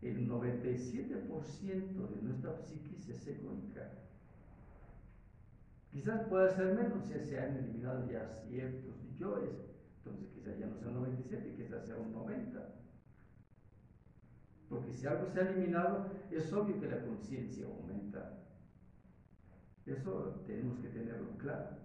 el 0.00 0.26
97% 0.26 2.08
de 2.08 2.22
nuestra 2.22 2.56
psiquis 2.56 3.06
es 3.10 3.26
egoica. 3.26 3.92
Quizás 5.92 6.26
pueda 6.26 6.48
ser 6.48 6.74
menos 6.74 7.04
si 7.04 7.12
se 7.20 7.38
han 7.38 7.58
eliminado 7.58 8.10
ya 8.10 8.26
ciertos 8.48 8.94
yoes, 9.18 9.50
entonces 9.98 10.30
quizás 10.30 10.58
ya 10.58 10.66
no 10.66 10.78
sea 10.78 10.88
un 10.88 10.94
97, 10.94 11.54
quizás 11.58 11.84
sea 11.84 11.96
un 11.98 12.14
90. 12.14 12.74
Porque 14.70 14.94
si 14.94 15.06
algo 15.06 15.26
se 15.26 15.40
ha 15.40 15.50
eliminado, 15.50 16.10
es 16.30 16.50
obvio 16.54 16.80
que 16.80 16.88
la 16.88 17.04
conciencia 17.04 17.66
aumenta. 17.66 18.38
Eso 19.84 20.42
tenemos 20.46 20.78
que 20.78 20.88
tenerlo 20.88 21.36
claro. 21.36 21.76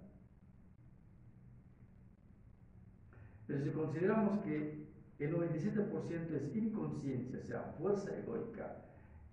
Pero 3.48 3.64
si 3.66 3.70
consideramos 3.72 4.40
que 4.40 4.91
el 5.26 5.36
97% 5.36 6.36
es 6.36 6.56
inconsciencia, 6.56 7.40
o 7.40 7.44
sea, 7.44 7.76
fuerza 7.78 8.18
egoica, 8.18 8.86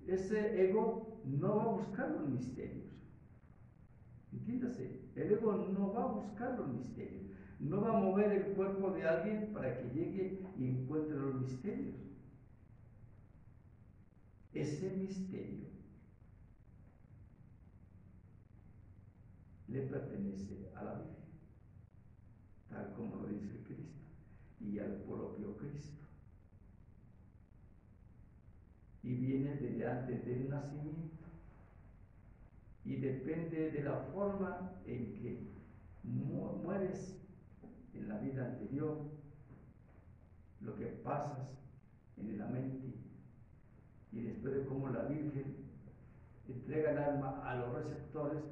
ese 0.06 0.68
ego 0.68 1.20
no 1.24 1.56
va 1.56 1.62
a 1.62 1.68
buscar 1.68 2.10
los 2.10 2.28
misterios. 2.28 2.86
Entiéndase, 4.32 5.00
el 5.16 5.32
ego 5.32 5.52
no 5.54 5.92
va 5.92 6.04
a 6.04 6.12
buscar 6.12 6.58
los 6.58 6.68
misterios, 6.68 7.24
no 7.58 7.80
va 7.80 7.96
a 7.96 8.00
mover 8.00 8.32
el 8.32 8.54
cuerpo 8.54 8.90
de 8.90 9.08
alguien 9.08 9.50
para 9.52 9.78
que 9.78 9.88
llegue 9.94 10.40
y 10.58 10.66
encuentre 10.66 11.16
los 11.16 11.40
misterios. 11.40 11.96
Ese 14.52 14.90
misterio 14.90 15.68
le 19.68 19.82
pertenece 19.82 20.70
a 20.74 20.84
la 20.84 20.94
Virgen, 20.94 21.24
tal 22.68 22.92
como 22.94 23.16
lo 23.16 23.28
dice 23.28 23.62
Cristo, 23.64 23.87
y 24.70 24.78
al 24.78 24.96
propio 25.02 25.56
Cristo. 25.56 26.04
Y 29.02 29.14
viene 29.14 29.54
desde 29.56 29.86
antes 29.86 30.26
del 30.26 30.50
nacimiento. 30.50 31.26
Y 32.84 32.96
depende 32.96 33.70
de 33.70 33.82
la 33.82 33.96
forma 34.12 34.72
en 34.86 35.14
que 35.14 35.48
mueres 36.02 37.16
en 37.94 38.08
la 38.08 38.18
vida 38.18 38.46
anterior, 38.46 38.98
lo 40.60 40.76
que 40.76 40.86
pasas 40.86 41.48
en 42.16 42.38
la 42.38 42.46
mente, 42.46 42.94
y 44.12 44.22
después 44.22 44.54
de 44.54 44.64
cómo 44.66 44.88
la 44.88 45.04
Virgen 45.04 45.56
entrega 46.48 46.92
el 46.92 46.98
alma 46.98 47.42
a 47.48 47.56
los 47.56 47.74
receptores 47.74 48.42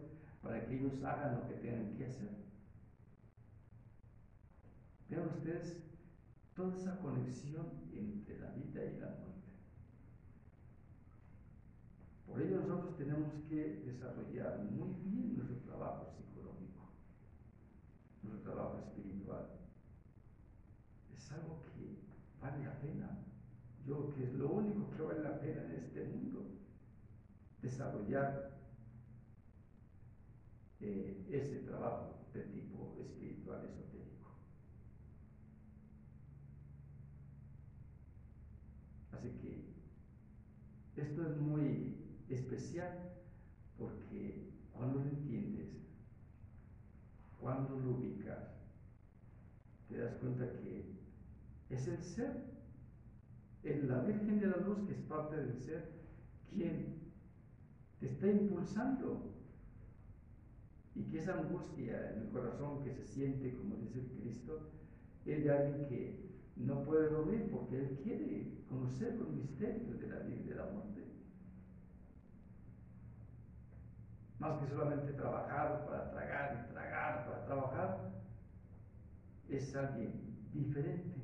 para 0.43 0.65
que 0.67 0.77
ellos 0.77 1.03
hagan 1.03 1.37
lo 1.37 1.49
que 1.49 1.55
tengan 1.55 1.95
que 1.97 2.07
hacer. 2.07 2.31
Vean 5.09 5.29
ustedes 5.29 5.83
toda 6.57 6.75
esa 6.75 6.99
conexión 6.99 7.67
entre 7.93 8.39
la 8.41 8.51
vida 8.53 8.83
y 8.83 8.99
la 8.99 9.09
muerte. 9.09 9.37
Por 12.27 12.41
ello 12.41 12.61
nosotros 12.61 12.97
tenemos 12.97 13.33
que 13.49 13.83
desarrollar 13.85 14.65
muy 14.65 14.89
bien 15.05 15.37
nuestro 15.37 15.59
trabajo 15.61 16.07
psicológico, 16.17 16.91
nuestro 18.23 18.53
trabajo 18.53 18.79
espiritual. 18.79 19.47
Es 21.15 21.31
algo 21.33 21.63
que 21.63 22.01
vale 22.41 22.65
la 22.65 22.81
pena. 22.81 23.19
Yo 23.87 24.13
que 24.15 24.25
es 24.25 24.35
lo 24.35 24.49
único 24.49 24.91
que 24.91 25.03
vale 25.03 25.23
la 25.23 25.39
pena 25.39 25.63
en 25.63 25.73
este 25.73 26.05
mundo, 26.05 26.47
desarrollar 27.63 28.57
eh, 30.81 31.27
ese 31.31 31.61
trabajo 31.61 32.27
de 32.33 32.43
tipo 32.43 32.97
espiritual 32.99 33.65
esotérico. 33.65 34.31
Así 39.13 39.31
que 39.41 39.77
esto 40.97 41.27
es 41.27 41.36
muy 41.47 41.97
especial 42.29 43.13
porque 43.79 44.51
cuando 44.73 44.99
lo 45.01 45.11
entiendes, 45.11 45.69
cuando 47.41 47.79
lo 47.79 47.93
ubicas, 47.93 48.57
te 49.89 49.99
das 49.99 50.15
cuenta 50.17 50.51
que 50.59 50.97
es 51.71 51.89
el 51.89 52.03
ser, 52.03 52.45
es 53.63 53.85
la 53.85 54.01
Virgen 54.03 54.41
de 54.41 54.47
la 54.49 54.57
Luz 54.59 54.87
que 54.87 54.95
es 54.95 55.01
parte 55.03 55.37
del 55.37 55.57
ser, 55.59 55.97
quien 56.51 56.97
te 58.01 58.07
está 58.07 58.29
impulsando 58.29 59.33
y 60.95 61.03
que 61.05 61.19
esa 61.19 61.39
angustia 61.39 62.13
en 62.13 62.23
el 62.23 62.29
corazón 62.31 62.83
que 62.83 62.93
se 62.93 63.05
siente, 63.05 63.55
como 63.55 63.77
dice 63.77 64.01
el 64.01 64.07
Cristo, 64.21 64.71
es 65.27 65.45
de 65.45 65.51
alguien 65.51 65.89
que 65.89 66.27
no 66.57 66.85
puede 66.85 67.11
dormir 67.11 67.49
porque 67.51 67.77
él 67.79 67.99
quiere 68.03 68.65
conocer 68.69 69.15
los 69.17 69.29
misterios 69.31 70.01
de 70.01 70.09
la 70.09 70.21
vida 70.21 70.37
y 70.37 70.49
de 70.49 70.55
la 70.55 70.65
muerte. 70.67 71.05
Más 74.39 74.61
que 74.61 74.69
solamente 74.69 75.13
trabajar 75.15 75.87
para 75.87 76.11
tragar 76.11 76.67
y 76.69 76.73
tragar 76.73 77.27
para 77.27 77.45
trabajar, 77.47 78.11
es 79.49 79.75
alguien 79.75 80.37
diferente. 80.53 81.17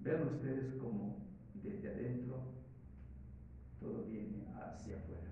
Vean 0.00 0.28
ustedes 0.28 0.74
cómo 0.80 1.18
desde 1.54 1.90
adentro 1.90 2.40
todo 3.80 4.04
viene 4.04 4.46
hacia 4.56 4.96
afuera. 4.96 5.28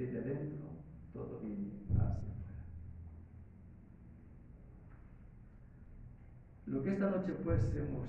desde 0.00 0.18
adentro 0.18 0.66
todo 1.12 1.40
viene 1.40 1.72
hacia 1.90 2.06
afuera. 2.06 2.64
Lo 6.66 6.82
que 6.82 6.92
esta 6.92 7.10
noche 7.10 7.32
pues 7.44 7.62
hemos 7.74 8.08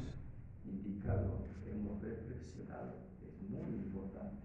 indicado, 0.71 1.45
hemos 1.65 2.01
reflexionado, 2.01 2.95
es 3.21 3.41
muy 3.49 3.75
importante. 3.75 4.41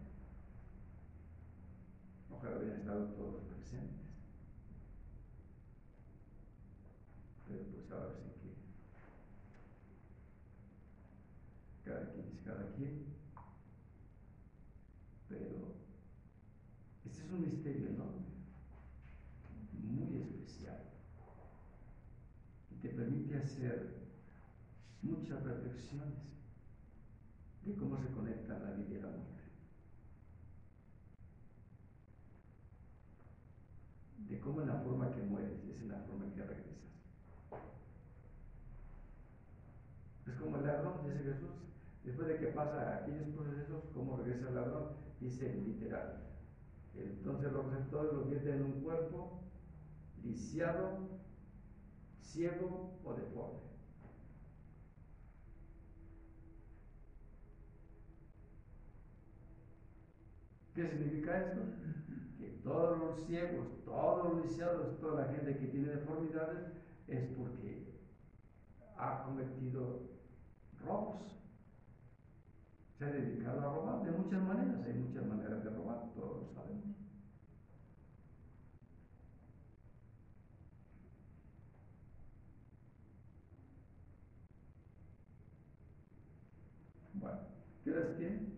Ojalá 2.30 2.58
hubieran 2.58 2.80
estado 2.80 3.06
todos 3.14 3.42
presentes. 3.44 4.06
Pero 7.48 7.62
pues 7.72 7.90
ahora 7.90 8.12
sí 8.12 8.28
que 8.42 8.54
cada 11.88 12.10
quien 12.12 12.26
es 12.26 12.40
cada 12.44 12.72
quien. 12.74 13.06
Pero 15.28 15.76
es 17.04 17.32
un 17.32 17.40
misterio 17.42 17.88
enorme, 17.88 18.26
muy 19.82 20.16
especial, 20.18 20.82
y 22.70 22.74
te 22.76 22.88
permite 22.90 23.36
hacer 23.36 24.06
muchas 25.02 25.42
reflexiones 25.42 26.14
de 27.64 27.74
cómo 27.74 27.98
se 27.98 28.06
conecta 28.12 28.58
la 28.58 28.70
vida 28.72 28.94
y 28.95 28.95
la 28.95 28.95
de 34.28 34.40
cómo 34.40 34.62
en 34.62 34.68
la 34.68 34.80
forma 34.80 35.12
que 35.12 35.22
mueres 35.22 35.64
es 35.64 35.80
en 35.82 35.88
la 35.88 35.98
forma 36.00 36.32
que 36.34 36.42
regresas. 36.42 36.72
Es 40.26 40.34
como 40.34 40.56
el 40.56 40.66
ladrón, 40.66 40.94
dice 41.04 41.22
Jesús, 41.22 41.50
después 42.04 42.28
de 42.28 42.38
que 42.38 42.46
pasa 42.48 42.96
aquellos 42.96 43.28
procesos, 43.28 43.84
¿cómo 43.94 44.16
regresa 44.16 44.48
el 44.48 44.54
ladrón? 44.56 44.88
Dice 45.20 45.54
literal, 45.54 46.26
entonces 46.94 47.52
los 47.52 47.66
receptores 47.66 48.12
lo 48.12 48.24
vierten 48.24 48.54
en 48.56 48.62
un 48.62 48.80
cuerpo 48.80 49.40
lisiado, 50.22 50.98
ciego 52.20 52.98
o 53.04 53.14
deforme. 53.14 53.75
¿Qué 60.76 60.86
significa 60.86 61.38
esto? 61.38 61.62
Que 62.38 62.60
todos 62.62 62.98
los 62.98 63.26
ciegos, 63.26 63.66
todos 63.86 64.34
los 64.34 64.44
lisiados, 64.44 65.00
toda 65.00 65.22
la 65.22 65.32
gente 65.32 65.56
que 65.56 65.68
tiene 65.68 65.88
deformidades 65.88 66.66
es 67.08 67.24
porque 67.34 67.98
ha 68.98 69.22
cometido 69.24 70.02
robos 70.84 71.22
se 72.98 73.04
ha 73.04 73.08
dedicado 73.08 73.60
a 73.60 73.74
robar 73.74 74.04
de 74.04 74.12
muchas 74.12 74.42
maneras, 74.42 74.84
hay 74.84 74.94
muchas 74.94 75.26
maneras 75.26 75.64
de 75.64 75.70
robar, 75.70 76.12
todos 76.14 76.42
lo 76.42 76.54
sabemos. 76.54 76.84
Bueno, 87.14 87.38
¿qué 87.84 87.90
horas 87.92 88.16
tiene? 88.18 88.56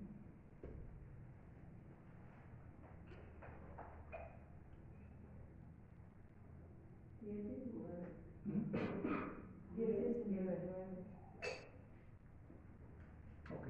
Siete, 7.21 7.73
nueve. 7.75 8.09
¿Mm? 8.47 8.75
Ok, 13.53 13.67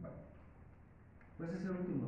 bueno. 0.00 0.16
Pues 1.36 1.50
ese 1.50 1.58
es 1.58 1.64
el 1.64 1.70
último 1.70 2.07